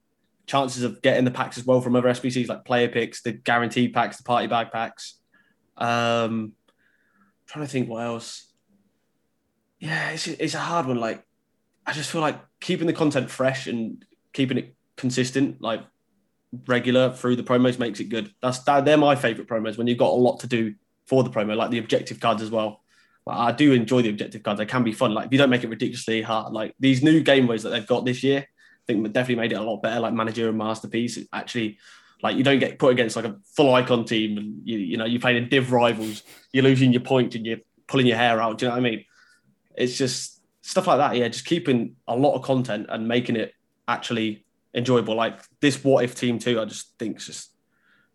[0.47, 3.95] chances of getting the packs as well from other SBCs like player picks, the guaranteed
[3.95, 5.19] packs, the party bag packs.
[5.77, 6.53] Um,
[7.47, 8.53] trying to think what else.
[9.79, 11.01] Yeah, it's it's a hard one.
[11.01, 11.25] Like
[11.87, 15.83] I just feel like keeping the content fresh and keeping it consistent, like
[16.67, 18.33] regular through the promos makes it good.
[18.41, 20.75] That's that, they're my favorite promos when you've got a lot to do
[21.07, 22.84] for the promo, like the objective cards as well.
[23.27, 24.59] Like, I do enjoy the objective cards.
[24.59, 25.15] They can be fun.
[25.15, 27.87] Like if you don't make it ridiculously hard, like these new game ways that they've
[27.87, 30.01] got this year, I think definitely made it a lot better.
[30.01, 31.19] Like manager and masterpiece.
[31.33, 31.79] Actually,
[32.23, 35.07] like you don't get put against like a full icon team, and you you know
[35.07, 36.23] you're playing in div rivals.
[36.53, 38.59] You're losing your point and you're pulling your hair out.
[38.59, 39.05] Do you know what I mean?
[39.75, 41.17] It's just stuff like that.
[41.17, 43.55] Yeah, just keeping a lot of content and making it
[43.89, 44.45] actually
[44.75, 45.15] enjoyable.
[45.15, 47.51] Like this what if team two, I just think it's just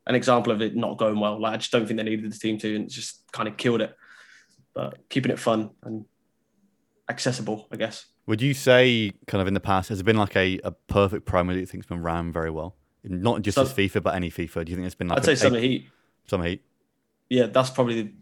[0.05, 1.39] an example of it not going well.
[1.39, 3.81] Like I just don't think they needed the team two and just kind of killed
[3.81, 3.95] it.
[4.79, 6.05] But keeping it fun and
[7.09, 8.05] accessible, I guess.
[8.27, 11.25] Would you say, kind of in the past, has it been like a, a perfect
[11.25, 12.77] promo that you think's been ran very well?
[13.03, 14.63] Not just as FIFA, but any FIFA.
[14.63, 15.89] Do you think it's been like I'd say a, Summer Heat.
[16.27, 16.63] Summer Heat?
[17.27, 18.13] Yeah, that's probably the,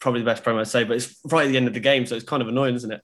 [0.00, 0.84] probably the best promo I'd say.
[0.84, 2.92] But it's right at the end of the game, so it's kind of annoying, isn't
[2.92, 3.02] it?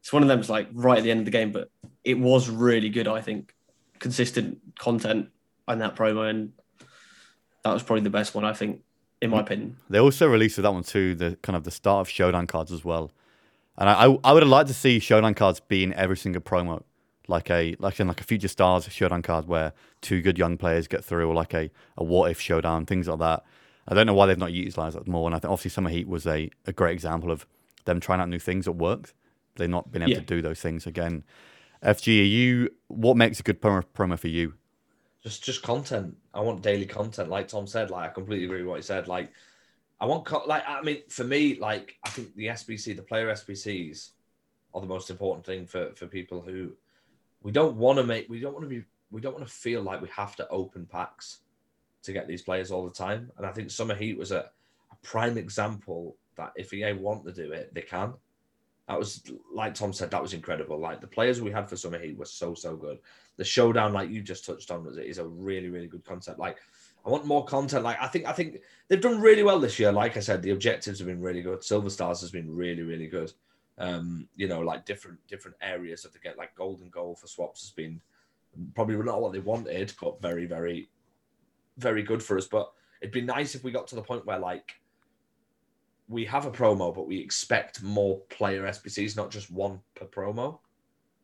[0.00, 0.40] It's one of them.
[0.40, 1.68] It's like right at the end of the game, but
[2.04, 3.06] it was really good.
[3.06, 3.54] I think
[3.98, 5.28] consistent content
[5.68, 6.52] on that promo, and
[7.64, 8.46] that was probably the best one.
[8.46, 8.80] I think,
[9.22, 9.76] in my opinion.
[9.88, 12.72] They also released with that one too, the kind of the start of Showdown cards
[12.72, 13.10] as well.
[13.76, 16.42] And I, I, I would have liked to see Showdown cards be in every single
[16.42, 16.82] promo,
[17.28, 20.88] like a like in like a Future Stars Showdown card where two good young players
[20.88, 23.44] get through, or like a, a What If Showdown, things like that.
[23.88, 25.26] I don't know why they've not utilized that more.
[25.26, 27.46] And I think obviously Summer Heat was a, a great example of
[27.86, 29.14] them trying out new things that worked.
[29.56, 30.18] They've not been able Yeah.
[30.20, 31.24] to do those things again.
[31.82, 34.54] FG, are you what makes a good promo, promo for you?
[35.22, 36.16] Just just content.
[36.32, 37.90] I want daily content, like Tom said.
[37.90, 39.08] Like I completely agree with what he said.
[39.08, 39.32] Like
[40.00, 43.28] I want co- like I mean for me, like I think the SBC, the player
[43.28, 44.10] SBCs,
[44.74, 46.72] are the most important thing for for people who
[47.42, 48.28] we don't want to make.
[48.28, 48.84] We don't want to be.
[49.10, 51.40] We don't want to feel like we have to open packs
[52.02, 53.30] to get these players all the time.
[53.36, 54.50] And I think Summer Heat was a,
[54.92, 58.14] a prime example that if EA want to do it, they can.
[58.90, 59.22] That was
[59.54, 60.76] like Tom said, that was incredible.
[60.76, 62.98] Like the players we had for Summer Heat were so so good.
[63.36, 66.40] The showdown, like you just touched on, was is a really really good concept.
[66.40, 66.56] Like
[67.06, 67.84] I want more content.
[67.84, 69.92] Like I think I think they've done really well this year.
[69.92, 71.62] Like I said, the objectives have been really good.
[71.62, 73.32] Silver Stars has been really really good.
[73.78, 77.60] Um, you know, like different different areas of the get like golden goal for swaps
[77.60, 78.00] has been
[78.74, 80.90] probably not what they wanted, but very very
[81.78, 82.48] very good for us.
[82.48, 84.72] But it'd be nice if we got to the point where like
[86.10, 90.58] we have a promo, but we expect more player SBCs, not just one per promo.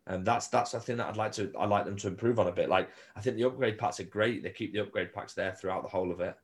[0.06, 2.46] And that's that's a thing that I'd like to I'd like them to improve on
[2.46, 2.68] a bit.
[2.68, 4.44] Like I think the upgrade packs are great.
[4.44, 6.36] They keep the upgrade packs there throughout the whole of it.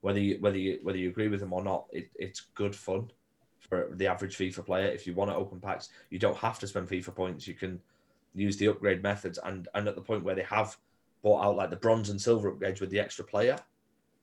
[0.00, 3.08] Whether you whether you whether you agree with them or not, it, it's good fun
[3.60, 4.88] for the average FIFA player.
[4.88, 7.46] If you want to open packs, you don't have to spend FIFA points.
[7.46, 7.80] You can
[8.34, 10.76] use the upgrade methods and and at the point where they have
[11.22, 13.56] bought out like the bronze and silver upgrades with the extra player,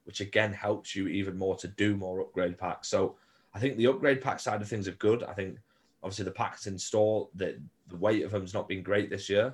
[0.03, 2.89] which again helps you even more to do more upgrade packs.
[2.89, 3.16] So
[3.53, 5.23] I think the upgrade pack side of things are good.
[5.23, 5.57] I think
[6.01, 9.53] obviously the packs in store, the the weight of them's not been great this year,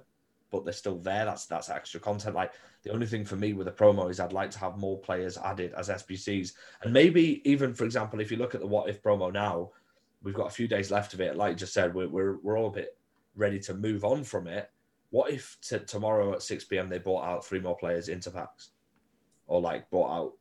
[0.51, 1.25] but they're still there.
[1.25, 2.35] That's that's extra content.
[2.35, 4.97] Like the only thing for me with a promo is I'd like to have more
[4.97, 8.89] players added as SBCs, and maybe even for example, if you look at the what
[8.89, 9.71] if promo now,
[10.23, 11.35] we've got a few days left of it.
[11.35, 12.97] Like you just said, we're we're, we're all a bit
[13.35, 14.69] ready to move on from it.
[15.11, 18.69] What if t- tomorrow at six pm they bought out three more players into packs,
[19.47, 20.33] or like bought out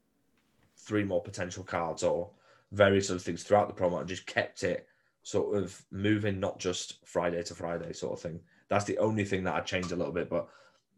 [0.77, 2.31] three more potential cards or
[2.73, 4.87] various other things throughout the promo and just kept it
[5.23, 8.41] sort of moving, not just Friday to Friday sort of thing.
[8.69, 10.49] That's the only thing that I'd change a little bit, but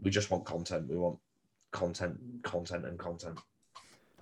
[0.00, 0.88] we just want content.
[0.88, 1.18] We want
[1.72, 3.38] content, content, and content.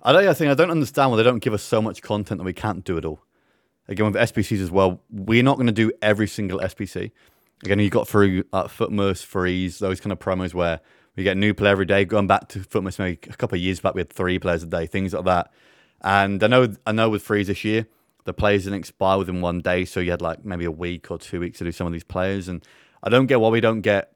[0.01, 2.37] I don't I think I don't understand why they don't give us so much content
[2.39, 3.21] that we can't do it all.
[3.87, 7.11] Again, with SBCs as well, we're not going to do every single SBC.
[7.65, 10.79] Again, you got through uh, Futmas, Freeze, those kind of promos where
[11.15, 12.05] we get new player every day.
[12.05, 14.67] Going back to Futmas, maybe a couple of years back, we had three players a
[14.67, 15.51] day, things like that.
[16.01, 17.87] And I know, I know with Freeze this year,
[18.25, 21.17] the players didn't expire within one day, so you had like maybe a week or
[21.17, 22.47] two weeks to do some of these players.
[22.47, 22.63] And
[23.03, 24.13] I don't get why we don't get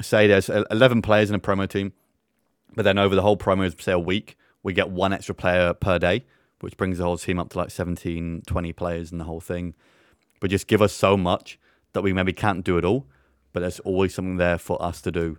[0.00, 1.92] say there's 11 players in a promo team,
[2.74, 5.98] but then over the whole promo, say a week, we get one extra player per
[5.98, 6.24] day,
[6.60, 9.74] which brings the whole team up to like 17, 20 players in the whole thing.
[10.40, 11.58] But just give us so much
[11.92, 13.06] that we maybe can't do it all,
[13.52, 15.38] but there's always something there for us to do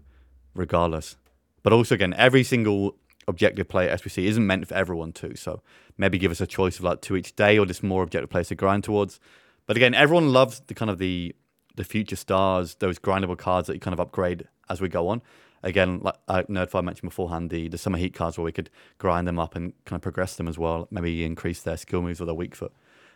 [0.53, 1.17] regardless.
[1.63, 5.35] But also, again, every single objective play at SBC isn't meant for everyone too.
[5.35, 5.61] So
[5.97, 8.49] maybe give us a choice of like two each day or just more objective plays
[8.49, 9.19] to grind towards.
[9.65, 11.35] But again, everyone loves the kind of the
[11.75, 15.21] the future stars, those grindable cards that you kind of upgrade as we go on.
[15.63, 19.27] Again, like uh, Nerdfire mentioned beforehand, the, the summer heat cards where we could grind
[19.27, 22.25] them up and kind of progress them as well, maybe increase their skill moves or
[22.25, 22.73] their weak foot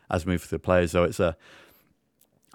[0.10, 0.92] as we move through the players.
[0.92, 1.36] So it's a,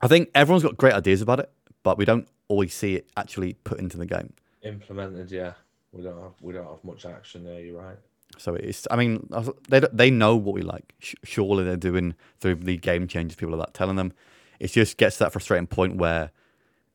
[0.00, 1.50] I think everyone's got great ideas about it,
[1.82, 4.32] but we don't always see it actually put into the game.
[4.62, 5.52] Implemented, yeah.
[5.92, 7.60] We don't have we don't have much action there.
[7.60, 7.98] You're right.
[8.38, 9.28] So it's, I mean,
[9.68, 10.94] they they know what we like.
[11.22, 13.36] Surely they're doing through the game changes.
[13.36, 14.12] People are like telling them.
[14.58, 16.30] It just gets to that frustrating point where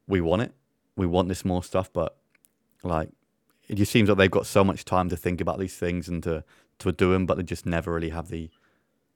[0.08, 0.54] we want it,
[0.96, 2.18] we want this more stuff, but
[2.84, 3.10] like
[3.68, 6.24] it just seems like they've got so much time to think about these things and
[6.24, 6.44] to
[6.80, 8.50] to do them, but they just never really have the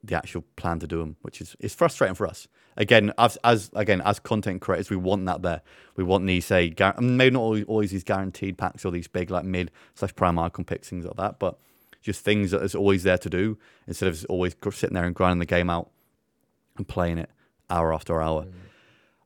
[0.04, 2.48] the actual plan to do them, which is is frustrating for us.
[2.76, 5.62] Again, as as again as content creators, we want that there.
[5.96, 9.30] We want these say gar- maybe not always, always these guaranteed packs or these big
[9.30, 11.58] like mid slash prime icon picks things like that, but
[12.00, 15.38] just things that is always there to do instead of always sitting there and grinding
[15.38, 15.90] the game out
[16.76, 17.30] and playing it
[17.70, 18.44] hour after hour.
[18.44, 18.52] Mm.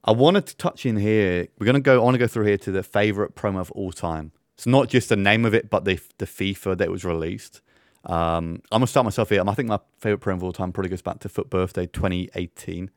[0.04, 1.48] I wanted to touch in here.
[1.58, 2.00] We're gonna go.
[2.00, 4.32] I want to go through here to the favorite promo of all time.
[4.54, 7.60] It's not just the name of it, but the the FIFA that was released.
[8.06, 9.42] Um, I'm gonna start myself here.
[9.46, 12.90] I think my favorite promo of all time probably goes back to FUT Birthday 2018,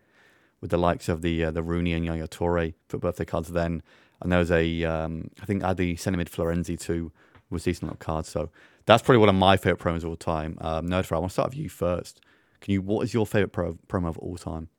[0.61, 3.49] with the likes of the uh, the Rooney and Yaya Toure FUT Birthday cards.
[3.49, 3.81] Then,
[4.21, 7.11] and there was a um, I think I had the centre mid Florenzi too,
[7.49, 8.29] was decent little cards.
[8.29, 8.49] So
[8.85, 10.57] that's probably one of my favorite promos of all time.
[10.61, 12.21] Um, Nerdfire, I want to start with you first.
[12.61, 12.81] Can you?
[12.81, 14.69] What is your favorite pro, promo of all time?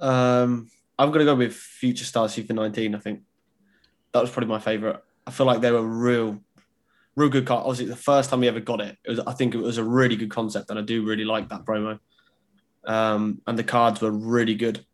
[0.00, 2.94] Um, I'm gonna go with Future Stars FIFA 19.
[2.94, 3.20] I think
[4.12, 5.02] that was probably my favorite.
[5.26, 6.40] I feel like they were real,
[7.20, 7.62] real good card.
[7.64, 9.84] Obviously, the first time we ever got it, it was I think it was a
[9.84, 11.98] really good concept, and I do really like that promo.
[12.84, 14.84] Um, and the cards were really good,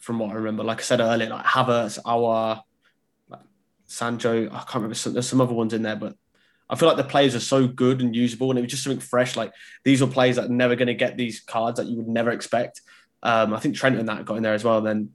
[0.00, 0.64] from what I remember.
[0.64, 2.62] Like I said earlier, like Havertz, our
[3.28, 3.40] like
[3.86, 4.46] Sancho.
[4.46, 4.94] I can't remember.
[4.94, 6.14] Some, there's some other ones in there, but
[6.68, 9.00] I feel like the players are so good and usable, and it was just something
[9.00, 9.36] fresh.
[9.36, 9.52] Like
[9.84, 12.30] these were players that are never going to get these cards that you would never
[12.30, 12.80] expect.
[13.22, 14.80] Um, I think Trent and that got in there as well.
[14.80, 15.10] Then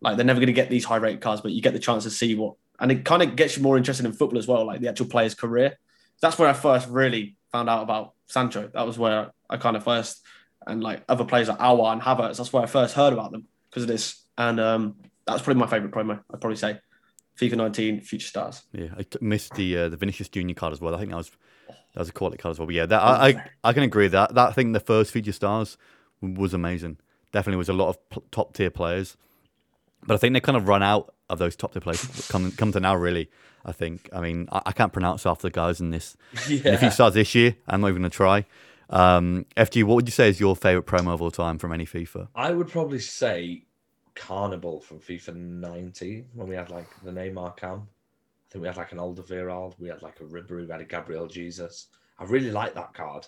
[0.00, 2.04] like they're never going to get these high rate cards, but you get the chance
[2.04, 4.66] to see what, and it kind of gets you more interested in football as well,
[4.66, 5.78] like the actual player's career.
[6.20, 8.70] That's where I first really found out about Sancho.
[8.72, 10.22] That was where I kind of first,
[10.66, 12.36] and like other players like Aouar and Havertz.
[12.36, 14.22] That's where I first heard about them because of this.
[14.36, 16.20] And um, that's probably my favorite promo.
[16.32, 16.78] I'd probably say
[17.38, 18.62] FIFA 19 Future Stars.
[18.72, 20.94] Yeah, I missed the uh, the Vinicius Junior card as well.
[20.94, 21.30] I think that was
[21.66, 22.66] that was a quality card as well.
[22.66, 25.78] But yeah, that, I, I I can agree that that thing the first Future Stars
[26.20, 26.98] was amazing
[27.32, 29.16] definitely was a lot of p- top tier players.
[30.06, 32.72] But I think they kind of run out of those top tier players come come
[32.72, 32.94] to now.
[32.94, 33.30] Really,
[33.64, 34.08] I think.
[34.12, 36.16] I mean, I, I can't pronounce half the guys in this.
[36.48, 36.72] Yeah.
[36.74, 38.46] if he starts this year, I'm not even gonna try.
[38.90, 41.84] Um, FG, what would you say is your favorite promo of all time from any
[41.84, 42.28] FIFA?
[42.34, 43.64] I would probably say
[44.14, 47.86] Carnival from FIFA 19 when we had like the Neymar cam.
[48.48, 50.84] I think we had like an Alderweireld, we had like a Ribery, we had a
[50.84, 51.88] Gabriel Jesus.
[52.18, 53.26] I really like that card.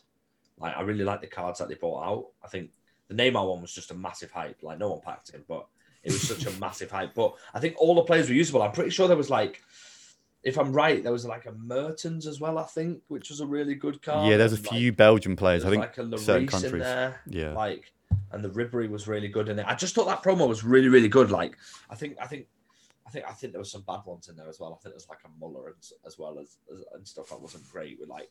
[0.59, 2.27] Like I really like the cards that they brought out.
[2.43, 2.71] I think
[3.09, 4.63] the Neymar one was just a massive hype.
[4.63, 5.67] Like no one packed him, but
[6.03, 7.15] it was such a massive hype.
[7.15, 8.63] But I think all the players were usable.
[8.63, 9.63] I'm pretty sure there was like,
[10.43, 12.59] if I'm right, there was like a Mertens as well.
[12.59, 14.31] I think, which was a really good card.
[14.31, 15.65] Yeah, there's a few like, Belgian players.
[15.65, 16.83] I think like a certain countries.
[16.83, 17.93] There, yeah, like
[18.33, 19.67] and the Ribery was really good in it.
[19.69, 21.31] I just thought that promo was really, really good.
[21.31, 21.57] Like
[21.89, 22.47] I think, I think.
[23.07, 24.73] I think I think there was some bad ones in there as well.
[24.73, 27.69] I think there's like a Muller as, as well as, as and stuff that wasn't
[27.69, 28.31] great with like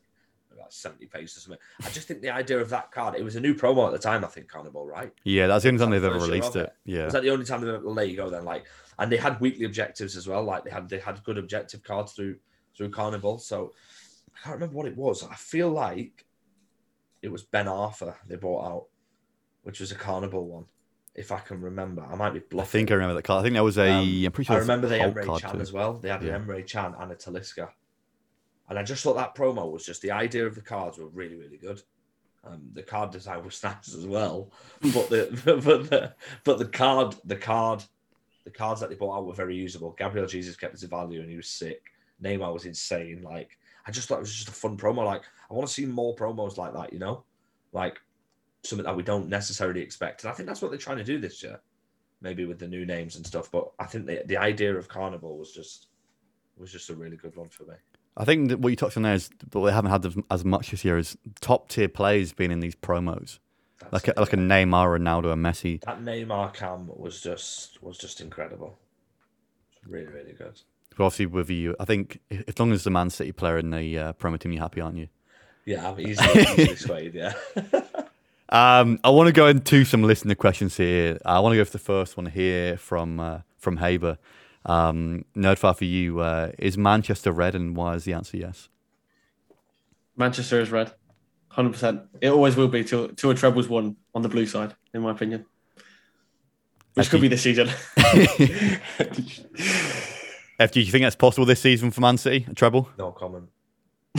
[0.52, 1.60] about 70 pages or something.
[1.82, 4.00] I just think the idea of that card, it was a new promo at the
[4.00, 5.12] time, I think, Carnival, right?
[5.24, 6.74] Yeah, that's the only time they've ever released it.
[6.86, 7.06] Yeah.
[7.06, 8.46] Was that the only time they've ever, there you go then.
[8.46, 8.66] Like,
[8.98, 10.44] and they had weekly objectives as well.
[10.44, 12.38] Like they had, they had good objective cards through,
[12.76, 13.40] through Carnival.
[13.40, 13.74] So
[14.36, 15.24] I can't remember what it was.
[15.24, 16.26] I feel like
[17.22, 18.86] it was Ben Arfa they brought out,
[19.64, 20.66] which was a Carnival one.
[21.16, 22.62] If I can remember, I might be bluffing.
[22.62, 23.42] I think I remember that card.
[23.42, 23.90] I think that was a.
[23.90, 24.56] um, pretty sure.
[24.56, 25.60] I remember the Emre Can too.
[25.60, 25.94] as well.
[25.96, 26.36] They had yeah.
[26.36, 27.70] an Emre Can and a Talisca.
[28.70, 31.36] And I just thought that promo was just the idea of the cards were really,
[31.36, 31.82] really good.
[32.44, 34.52] Um, the card design was nice as well,
[34.82, 36.14] but the but the
[36.44, 37.84] but the card the card
[38.46, 39.96] the cards that they brought out were very usable.
[39.98, 41.92] Gabriel Jesus kept his value and he was sick.
[42.24, 43.22] Neymar was insane.
[43.24, 45.06] Like I just thought it was just a fun promo.
[45.06, 46.94] Like I want to see more promos like that.
[46.94, 47.24] You know,
[47.74, 48.00] like
[48.64, 50.24] something that we don't necessarily expect.
[50.24, 51.60] And I think that's what they're trying to do this year,
[52.22, 53.52] maybe with the new names and stuff.
[53.52, 55.88] But I think the the idea of Carnival was just
[56.58, 57.76] was just a really good one for me.
[58.20, 60.72] I think that what you touched on there is, but we haven't had as much
[60.72, 63.40] this year, is top tier players being in these promos.
[63.80, 64.38] That's like a, like a.
[64.38, 65.82] Neymar, Ronaldo, and Messi.
[65.86, 68.78] that Neymar cam was just was just incredible.
[69.88, 70.60] Really, really good.
[70.98, 73.98] But obviously, with you, I think as long as the Man City player in the
[73.98, 75.08] uh, Premier Team, you're happy, aren't you?
[75.64, 77.14] Yeah, I'm easily, easily swayed.
[77.16, 77.34] Yeah.
[78.52, 81.20] Um, I want to go into some listener questions here.
[81.24, 84.18] I want to go for the first one here from uh, from Haber.
[84.70, 86.20] Um, Nerdfire for you.
[86.20, 88.70] Uh, is Manchester red, and why is the answer yes?
[90.16, 90.94] Manchester is red,
[91.48, 92.02] hundred percent.
[92.22, 95.12] It always will be till till a treble's won on the blue side, in my
[95.12, 95.46] opinion.
[96.94, 97.70] Which could be this season.
[100.60, 102.46] F, do you think that's possible this season for Man City?
[102.50, 102.90] A treble?
[102.98, 103.50] no comment.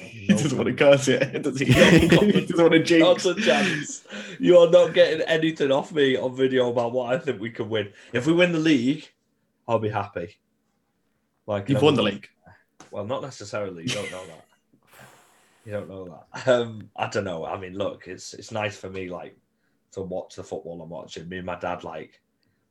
[0.00, 1.66] he doesn't want to curse it, does he?
[1.66, 3.26] he doesn't want to Not jinx.
[3.26, 4.04] a chance.
[4.40, 7.68] You are not getting anything off me on video about what I think we can
[7.68, 7.92] win.
[8.14, 9.10] If we win the league,
[9.72, 10.36] I'll be happy.
[11.46, 12.28] Like You've then won the league.
[12.90, 13.84] Well, not necessarily.
[13.84, 14.44] You don't know that.
[15.64, 16.48] You don't know that.
[16.48, 17.46] Um, I don't know.
[17.46, 19.36] I mean, look, it's it's nice for me like
[19.92, 21.28] to watch the football I'm watching.
[21.28, 22.20] Me and my dad like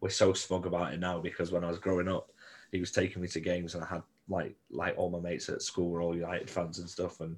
[0.02, 2.32] we're so smug about it now because when I was growing up,
[2.74, 5.62] he was taking me to games and I had like like all my mates at
[5.62, 7.38] school were all United fans and stuff and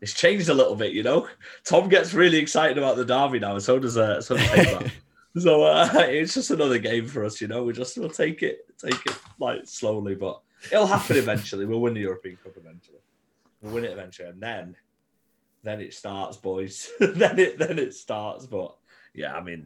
[0.00, 1.28] it's changed a little bit, you know.
[1.64, 4.90] Tom gets really excited about the derby now, and so does uh, so does Haber.
[5.36, 7.64] So uh, it's just another game for us, you know.
[7.64, 11.66] We just we'll take it, take it like slowly, but it'll happen eventually.
[11.66, 12.98] We'll win the European Cup eventually.
[13.60, 14.76] We'll win it eventually, and then,
[15.62, 16.90] then it starts, boys.
[17.00, 18.46] then it then it starts.
[18.46, 18.76] But
[19.14, 19.64] yeah, I mean,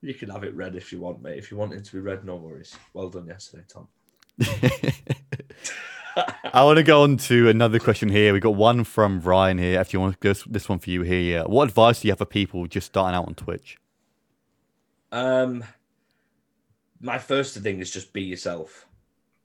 [0.00, 1.38] you can have it red if you want, mate.
[1.38, 2.76] If you want it to be red, no worries.
[2.92, 3.88] Well done yesterday, Tom.
[6.52, 8.32] I want to go on to another question here.
[8.32, 9.80] We got one from Ryan here.
[9.80, 12.18] If you want to go this one for you here, what advice do you have
[12.18, 13.78] for people just starting out on Twitch?
[15.12, 15.64] Um,
[17.00, 18.86] my first thing is just be yourself.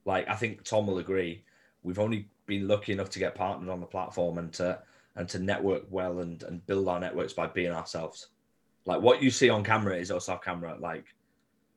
[0.06, 1.44] Like I think Tom will agree.
[1.84, 4.80] We've only been lucky enough to get partnered on the platform and to
[5.16, 8.28] and to network well and and build our networks by being ourselves.
[8.86, 10.78] Like what you see on camera is us off camera.
[10.80, 11.06] Like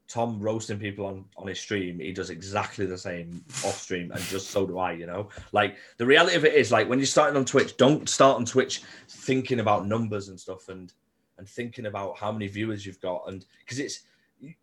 [0.09, 4.21] Tom roasting people on on his stream, he does exactly the same off stream, and
[4.25, 4.93] just so do I.
[4.93, 8.09] You know, like the reality of it is, like when you're starting on Twitch, don't
[8.09, 10.93] start on Twitch thinking about numbers and stuff and
[11.39, 14.05] and thinking about how many viewers you've got, and because it's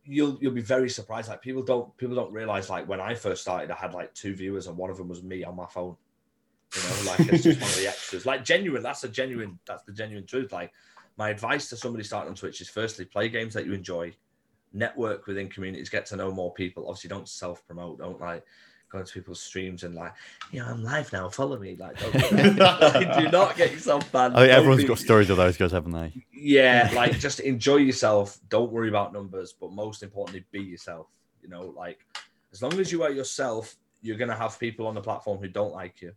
[0.03, 1.29] you'll you'll be very surprised.
[1.29, 4.35] Like people don't people don't realize like when I first started, I had like two
[4.35, 5.95] viewers, and one of them was me on my phone.
[6.75, 8.25] You know, like it's just one of the extras.
[8.25, 10.51] Like genuine, that's a genuine, that's the genuine truth.
[10.51, 10.71] Like
[11.17, 14.13] my advice to somebody starting on Twitch is firstly play games that you enjoy,
[14.73, 16.87] network within communities, get to know more people.
[16.87, 17.99] Obviously, don't self promote.
[17.99, 18.43] Don't like
[18.95, 20.13] go into people's streams and like,
[20.51, 21.29] yeah, I'm live now.
[21.29, 21.75] Follow me.
[21.75, 22.15] Like, don't.
[22.57, 24.35] Like, do not get yourself banned.
[24.35, 26.13] Oh, I think everyone's be- got stories of those guys, haven't they?
[26.33, 28.39] yeah, like just enjoy yourself.
[28.49, 31.07] Don't worry about numbers, but most importantly, be yourself.
[31.41, 32.05] You know, like
[32.53, 35.73] as long as you are yourself, you're gonna have people on the platform who don't
[35.73, 36.13] like you,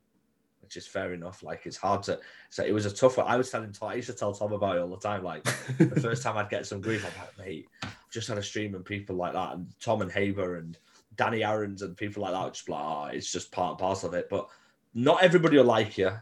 [0.63, 1.43] which is fair enough.
[1.43, 2.21] Like it's hard to.
[2.51, 3.27] So it was a tough one.
[3.27, 3.89] I was telling Tom.
[3.89, 5.25] I used to tell Tom about it all the time.
[5.25, 5.45] Like
[5.79, 8.75] the first time I'd get some grief, I'm like, mate, I've just had a stream
[8.75, 10.79] and people like that, and Tom and Haber and
[11.19, 14.09] Danny Aarons and people like that, would just like, oh, it's just part and parcel
[14.09, 14.31] of it.
[14.31, 14.49] But
[14.95, 16.13] not everybody will like you.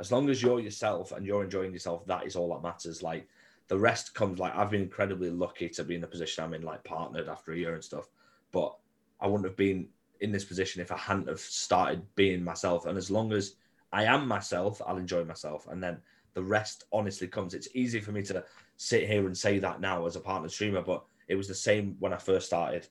[0.00, 3.02] As long as you're yourself and you're enjoying yourself, that is all that matters.
[3.02, 3.28] Like
[3.68, 6.62] the rest comes like I've been incredibly lucky to be in the position I'm in,
[6.62, 8.08] like partnered after a year and stuff.
[8.50, 8.74] But
[9.20, 9.88] I wouldn't have been
[10.20, 12.86] in this position if I hadn't have started being myself.
[12.86, 13.56] And as long as
[13.92, 15.68] I am myself, I'll enjoy myself.
[15.68, 15.98] And then
[16.32, 17.52] the rest honestly comes.
[17.52, 18.42] It's easy for me to
[18.78, 21.96] sit here and say that now as a partner streamer, but it was the same
[21.98, 22.88] when I first started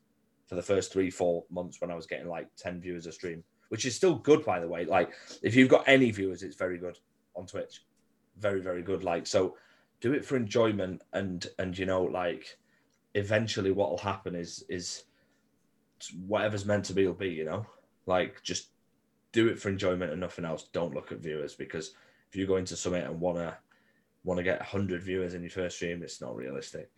[0.49, 3.43] for the first three, four months when I was getting like 10 viewers a stream,
[3.69, 4.83] which is still good, by the way.
[4.83, 6.97] Like, if you've got any viewers, it's very good
[7.35, 7.83] on Twitch.
[8.39, 9.03] Very, very good.
[9.03, 9.55] Like, so
[10.01, 12.57] do it for enjoyment and, and, you know, like,
[13.13, 15.03] eventually what will happen is, is
[16.25, 17.67] whatever's meant to be will be, you know,
[18.07, 18.69] like, just
[19.31, 20.67] do it for enjoyment and nothing else.
[20.73, 21.93] Don't look at viewers because
[22.27, 23.55] if you go into Summit and want to,
[24.23, 26.89] want to get 100 viewers in your first stream, it's not realistic.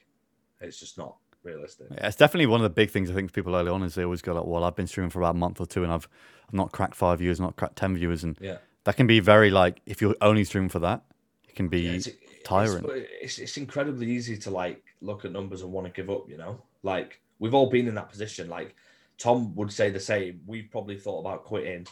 [0.61, 1.87] It's just not realistic.
[1.91, 4.03] Yeah, it's definitely one of the big things I think people early on is they
[4.03, 6.07] always go like, "Well, I've been streaming for about a month or two, and I've
[6.47, 8.57] I've not cracked five viewers, not cracked ten viewers," and Yeah.
[8.83, 11.03] that can be very like if you're only streaming for that,
[11.47, 12.09] it can be Yeah, it's,
[12.43, 12.83] tiring.
[12.87, 16.29] It's, it's, it's incredibly easy to like look at numbers and want to give up,
[16.29, 16.61] you know?
[16.83, 18.49] Like we've all been in that position.
[18.49, 18.75] Like
[19.17, 20.41] Tom would say the same.
[20.45, 21.85] We've probably thought about quitting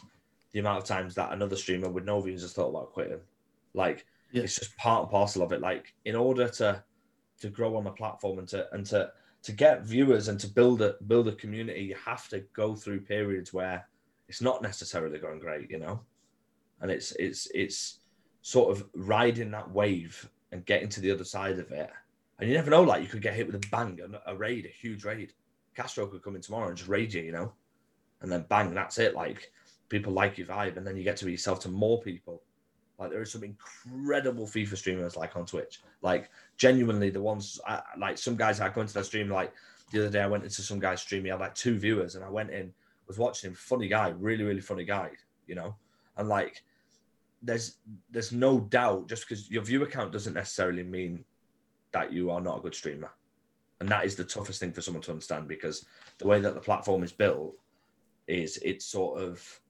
[0.51, 3.19] the amount of times that another streamer with no views has thought about quitting.
[3.73, 4.43] Like Yeah.
[4.43, 5.61] it's just part and parcel of it.
[5.61, 6.83] Like in order to
[7.41, 9.11] to grow on the platform and to and to
[9.43, 13.01] to get viewers and to build a build a community, you have to go through
[13.01, 13.87] periods where
[14.27, 16.01] it's not necessarily going great, you know?
[16.81, 17.99] And it's it's it's
[18.41, 21.89] sort of riding that wave and getting to the other side of it.
[22.39, 24.69] And you never know, like you could get hit with a bang, a, raid, a
[24.69, 25.33] huge raid.
[25.75, 27.51] Castro could come in tomorrow and just raid you, you know,
[28.21, 29.13] and then bang, that's it.
[29.13, 29.51] Like
[29.89, 32.41] people like your vibe, and then you get to be yourself to more people.
[32.99, 35.79] Like there are some incredible FIFA streamers like on Twitch.
[36.01, 39.29] Like genuinely, the ones I, like some guys I go into their stream.
[39.29, 39.53] Like
[39.91, 41.23] the other day, I went into some guy's stream.
[41.23, 42.73] He had like two viewers, and I went in,
[43.07, 43.55] was watching him.
[43.55, 45.11] Funny guy, really really funny guy.
[45.47, 45.75] You know,
[46.17, 46.63] and like
[47.41, 47.77] there's
[48.11, 51.23] there's no doubt just because your viewer count doesn't necessarily mean
[51.91, 53.11] that you are not a good streamer.
[53.79, 55.85] And that is the toughest thing for someone to understand because
[56.17, 57.55] the way that the platform is built
[58.27, 59.61] is it's sort of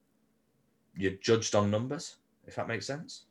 [0.96, 2.16] you're judged on numbers,
[2.50, 3.24] if that makes sense.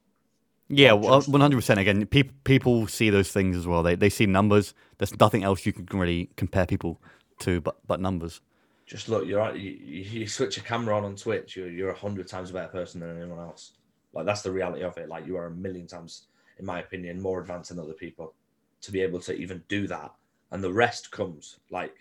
[0.70, 1.80] Yeah, Not well, just- one hundred percent.
[1.80, 3.84] Again, people people see those things as well.
[3.84, 4.74] They they see numbers.
[4.98, 7.02] There's nothing else you can really compare people
[7.40, 8.42] to but but numbers.
[8.86, 11.98] Just look, you're you, you you switch a camera on on Twitch, you're you're a
[11.98, 13.74] hundred times a better person than anyone else.
[14.14, 15.10] Like that's the reality of it.
[15.10, 16.28] Like you are a million times,
[16.60, 18.34] in my opinion, more advanced than other people
[18.82, 20.12] to be able to even do that.
[20.52, 21.58] And the rest comes.
[21.70, 21.96] Like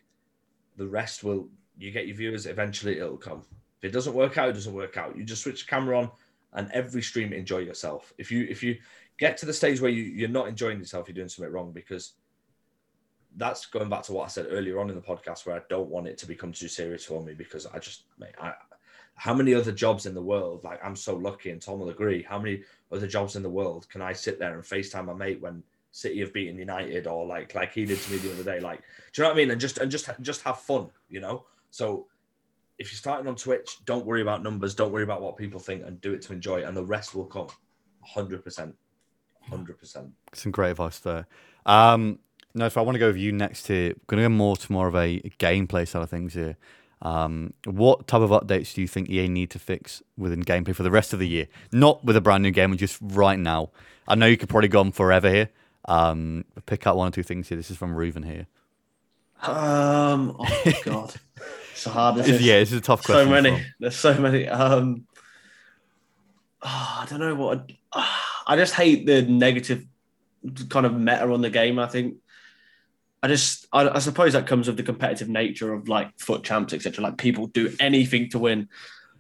[0.76, 1.48] the rest will
[1.78, 2.46] you get your viewers.
[2.46, 3.42] Eventually, it'll come.
[3.80, 5.16] If it doesn't work out, it doesn't work out.
[5.16, 6.10] You just switch the camera on,
[6.52, 8.12] and every stream enjoy yourself.
[8.18, 8.78] If you if you
[9.18, 12.14] get to the stage where you, you're not enjoying yourself, you're doing something wrong because
[13.36, 15.90] that's going back to what I said earlier on in the podcast, where I don't
[15.90, 18.54] want it to become too serious for me because I just, mate, I,
[19.14, 20.64] how many other jobs in the world?
[20.64, 22.22] Like I'm so lucky, and Tom will agree.
[22.22, 25.40] How many other jobs in the world can I sit there and Facetime my mate
[25.40, 28.60] when City have beaten United, or like like he did to me the other day?
[28.60, 28.80] Like,
[29.12, 29.50] do you know what I mean?
[29.50, 31.44] And just and just just have fun, you know.
[31.70, 32.06] So
[32.78, 35.84] if you're starting on Twitch, don't worry about numbers, don't worry about what people think,
[35.84, 37.48] and do it to enjoy, and the rest will come.
[38.04, 38.74] Hundred percent,
[39.42, 40.12] hundred percent.
[40.32, 41.26] Some great advice there.
[41.66, 42.20] Um,
[42.54, 44.72] no, if I want to go with you next here, going to go more to
[44.72, 46.56] more of a gameplay side of things here.
[47.02, 50.82] Um, what type of updates do you think EA need to fix within gameplay for
[50.82, 51.46] the rest of the year?
[51.70, 53.70] Not with a brand new game, but just right now.
[54.08, 55.50] I know you could probably go on forever here.
[55.84, 57.56] Um, pick out one or two things here.
[57.56, 58.46] This is from Reuven here.
[59.42, 61.14] Um, oh my god,
[61.78, 62.18] it's hard.
[62.18, 62.42] Is.
[62.42, 63.26] yeah, this is a tough question.
[63.26, 63.64] so many.
[63.78, 64.48] There's so many.
[64.48, 65.06] Um,
[66.60, 67.70] ah, I don't know what.
[67.92, 69.84] Ah, I just hate the negative
[70.68, 71.78] kind of meta on the game.
[71.78, 72.16] I think.
[73.20, 76.72] I just, I, I suppose that comes with the competitive nature of like FUT champs,
[76.72, 77.02] etc.
[77.02, 78.68] Like people do anything to win,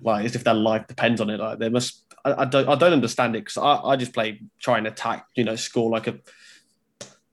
[0.00, 1.38] like as if their life depends on it.
[1.38, 2.04] Like they must.
[2.24, 5.26] I, I don't, I don't understand it because I, I just play, try and attack,
[5.36, 6.18] you know, score like a,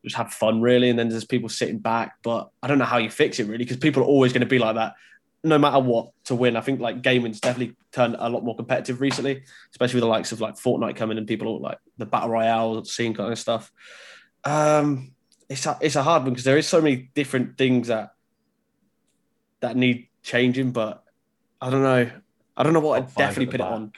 [0.03, 2.17] just have fun really, and then there's people sitting back.
[2.23, 4.47] But I don't know how you fix it really because people are always going to
[4.47, 4.93] be like that
[5.45, 6.55] no matter what to win.
[6.55, 10.31] I think like gaming's definitely turned a lot more competitive recently, especially with the likes
[10.31, 13.71] of like Fortnite coming and people like the battle royale scene kind of stuff.
[14.43, 15.13] Um,
[15.47, 18.11] it's a, it's a hard one because there is so many different things that
[19.59, 21.03] that need changing, but
[21.61, 22.09] I don't know.
[22.57, 23.91] I don't know what I'd definitely put it on.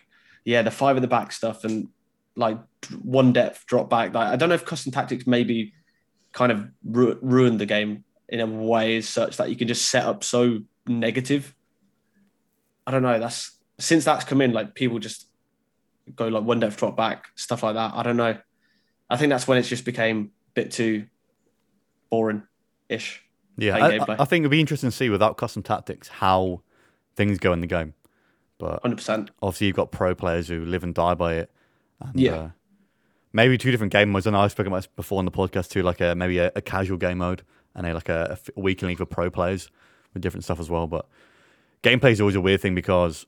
[0.44, 1.88] Yeah, the five at the back stuff and
[2.36, 2.58] like
[3.02, 4.14] one depth drop back.
[4.14, 5.74] Like I don't know if custom tactics maybe
[6.34, 9.90] kind of ru- ruined the game in a way as such that you can just
[9.90, 11.56] set up so negative.
[12.86, 13.20] I don't know.
[13.20, 15.28] That's since that's come in, like people just
[16.16, 17.94] go like one depth drop back, stuff like that.
[17.94, 18.38] I don't know.
[19.10, 21.06] I think that's when it's just became a bit too
[22.10, 22.44] boring
[22.90, 23.24] ish.
[23.58, 24.22] Yeah, I.
[24.22, 26.62] I, think it'd be interesting to see without custom tactics how
[27.16, 27.94] things go in the game.
[28.60, 29.32] But Hundred percent.
[29.42, 31.52] obviously, you've got pro players who live and die by it.
[32.00, 32.36] And, Yeah.
[32.36, 32.50] Uh,
[33.34, 34.28] maybe two different game modes.
[34.28, 36.52] I know I've spoken about this before on the podcast too, like a, maybe a,
[36.56, 37.44] a casual game mode
[37.76, 39.70] and a, like a, a weekend league for pro players
[40.18, 40.88] with different stuff as well.
[40.88, 41.08] But
[41.84, 43.26] gameplay is always a weird thing because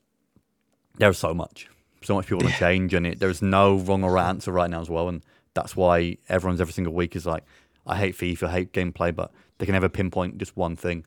[0.98, 1.68] there's so much,
[2.02, 4.70] so much people want to change, and it, there's no wrong or right answer right
[4.70, 5.08] now as well.
[5.08, 5.22] And
[5.54, 7.44] that's why everyone's every single week is like,
[7.86, 11.04] I hate FIFA, I hate gameplay, but they can never pinpoint just one thing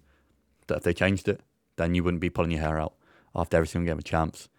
[0.67, 1.41] that if they changed it,
[1.75, 2.93] then you wouldn't be pulling your hair out
[3.35, 4.49] after every single game of champs.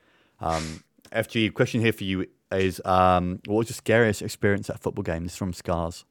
[0.41, 4.79] Um, FG, question here for you is um, what was your scariest experience at a
[4.79, 5.25] football game?
[5.25, 6.05] This is from Scars.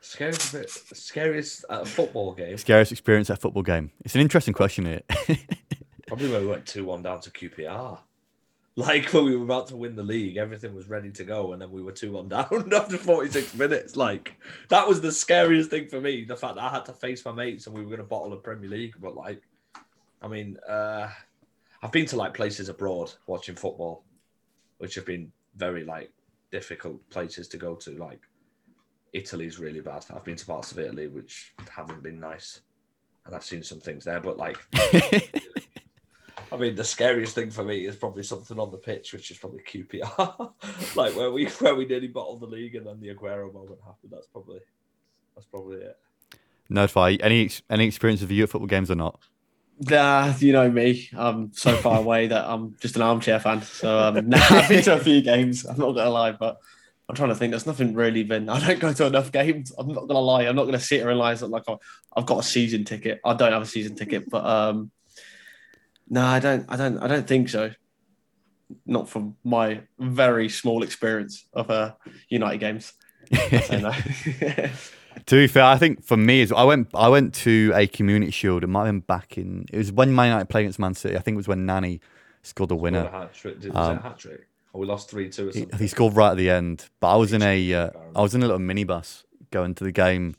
[0.00, 2.56] Scariest, bit, scariest at a football game.
[2.56, 3.90] Scariest experience at a football game.
[4.04, 5.02] It's an interesting question here.
[6.06, 7.98] Probably when we went 2 1 down to QPR.
[8.76, 11.60] Like when we were about to win the league, everything was ready to go, and
[11.60, 13.96] then we were 2 1 down after 46 minutes.
[13.96, 14.36] Like
[14.68, 16.24] that was the scariest thing for me.
[16.24, 18.30] The fact that I had to face my mates and we were going to bottle
[18.30, 18.94] the Premier League.
[19.00, 19.42] But like,
[20.22, 21.08] I mean, uh,
[21.82, 24.04] I've been to like places abroad watching football,
[24.78, 26.12] which have been very like
[26.52, 27.90] difficult places to go to.
[27.98, 28.20] Like
[29.12, 30.04] Italy's really bad.
[30.14, 32.60] I've been to parts of Italy which haven't been nice,
[33.26, 34.20] and I've seen some things there.
[34.20, 34.58] But like,
[36.52, 39.38] I mean, the scariest thing for me is probably something on the pitch, which is
[39.38, 40.52] probably QPR,
[40.96, 44.12] like where we where we nearly bottled the league and then the Aguero moment happened.
[44.12, 44.60] That's probably
[45.34, 45.98] that's probably it.
[46.68, 49.18] Notify any ex- any experience of you at football games or not?
[49.80, 51.08] Nah, you know me.
[51.16, 53.62] I'm so far away that I'm just an armchair fan.
[53.62, 55.64] So um, nah, I've been to a few games.
[55.64, 56.58] I'm not gonna lie, but
[57.08, 57.52] I'm trying to think.
[57.52, 58.48] There's nothing really been.
[58.50, 59.72] I don't go to enough games.
[59.78, 60.42] I'm not gonna lie.
[60.44, 61.80] I'm not gonna sit here and lie that like I've-
[62.16, 63.20] I've got a season ticket.
[63.24, 64.90] I don't have a season ticket, but um,
[66.08, 66.66] no, I don't.
[66.68, 66.98] I don't.
[66.98, 67.70] I don't think so.
[68.84, 71.94] not from my very small experience of uh,
[72.28, 72.92] United games.
[73.70, 73.92] No.
[75.26, 78.30] To be fair, I think for me, is I went I went to a community
[78.30, 78.62] shield.
[78.62, 79.66] It might have been back in.
[79.72, 81.16] It was when Man United played against Man City.
[81.16, 82.00] I think it was when Nani
[82.42, 83.04] scored the Scored winner.
[83.04, 83.60] a hat trick.
[83.60, 84.46] Did, Um, a hat trick?
[84.78, 86.86] We lost three two or He, he scored right at the end.
[87.00, 87.90] But I was in a uh.
[88.14, 90.36] I was in a little minibus going to the game,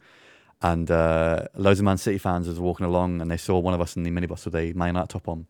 [0.61, 3.81] and uh, loads of Man City fans was walking along, and they saw one of
[3.81, 5.47] us in the minibus with a Man United top on.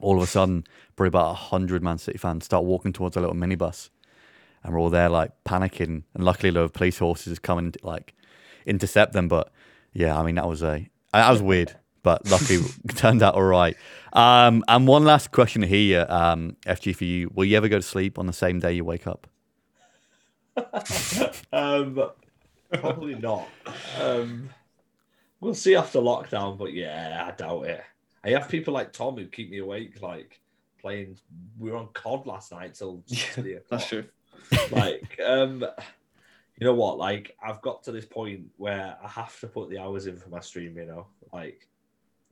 [0.00, 0.64] All of a sudden,
[0.96, 3.88] probably about hundred Man City fans start walking towards a little minibus,
[4.62, 6.02] and we're all there like panicking.
[6.14, 8.14] And luckily, a lot of police horses come and like
[8.66, 9.28] intercept them.
[9.28, 9.50] But
[9.94, 13.42] yeah, I mean that was a that was weird, but luckily it turned out all
[13.42, 13.76] right.
[14.12, 17.82] Um, and one last question here, um, FG for you: Will you ever go to
[17.82, 19.26] sleep on the same day you wake up?
[21.52, 22.00] um,
[22.72, 23.48] probably not.
[24.00, 24.50] Um,
[25.40, 27.82] we'll see after lockdown, but yeah, I doubt it.
[28.24, 30.40] I have people like Tom who keep me awake, like
[30.80, 31.16] playing.
[31.58, 34.04] We were on COD last night till Yeah, That's true.
[34.70, 35.60] like um
[36.58, 39.78] you know what like i've got to this point where i have to put the
[39.78, 41.68] hours in for my stream you know like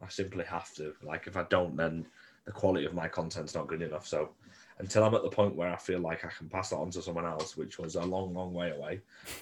[0.02, 2.06] i simply have to like if i don't then
[2.44, 4.30] the quality of my content's not good enough so
[4.78, 7.02] until i'm at the point where i feel like i can pass that on to
[7.02, 9.00] someone else which was a long long way away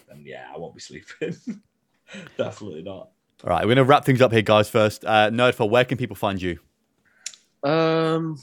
[0.09, 1.37] then yeah i won't be sleeping
[2.37, 3.11] definitely not
[3.45, 4.71] All right, we're going to wrap things up here, guys.
[4.71, 6.59] First, uh, Nerdfire, where can people find you?
[7.63, 8.39] Um,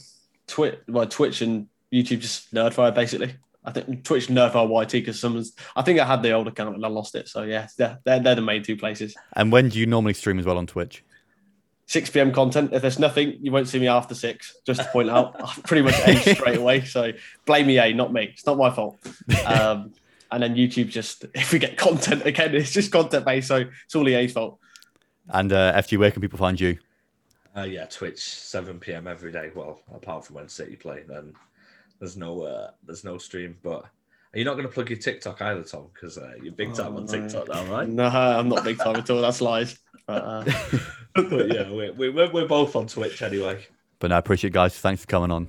[0.45, 3.35] Twitch, well, Twitch and YouTube just Nerdfire basically.
[3.65, 5.53] I think Twitch Nerdfire YT because someone's.
[5.75, 7.27] I think I had the old account and I lost it.
[7.27, 9.15] So yeah, they're, they're, they're the main two places.
[9.35, 11.03] And when do you normally stream as well on Twitch?
[11.87, 12.31] 6 p.m.
[12.31, 12.73] content.
[12.73, 14.55] If there's nothing, you won't see me after six.
[14.65, 16.85] Just to point out, I pretty much age straight away.
[16.85, 17.11] So
[17.45, 18.29] blame EA, not me.
[18.33, 18.97] It's not my fault.
[19.45, 19.93] Um,
[20.31, 23.47] and then YouTube just if we get content again, it's just content based.
[23.47, 24.57] So it's all EA's fault.
[25.29, 26.77] And uh, FG, where can people find you?
[27.55, 31.33] uh, yeah twitch 7 p.m every day well apart from when city play then
[31.99, 33.85] there's no uh there's no stream but
[34.33, 36.93] are you not going to plug your tiktok either tom because uh, you're big time
[36.93, 37.11] Oh, on no.
[37.11, 39.21] tiktok now right No, I'm not big time at all.
[39.21, 39.77] That's lies.
[40.07, 40.43] But, uh,
[41.15, 43.65] but yeah, we're, we're, we're both on Twitch anyway.
[43.99, 44.77] But no, I appreciate it, guys.
[44.77, 45.47] Thanks for coming on.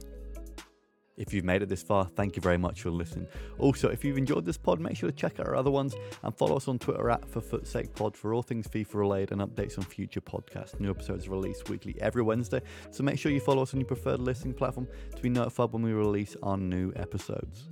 [1.16, 3.28] If you've made it this far, thank you very much for listening.
[3.59, 6.37] Also, if you've enjoyed this pod, make sure to check out our other ones and
[6.37, 9.41] follow us on Twitter at For Foot's Sake Pod for all things FIFA related and
[9.41, 10.78] updates on future podcasts.
[10.80, 12.61] New episodes are released weekly every Wednesday,
[12.91, 15.82] so make sure you follow us on your preferred listening platform to be notified when
[15.82, 17.68] we release our new episodes.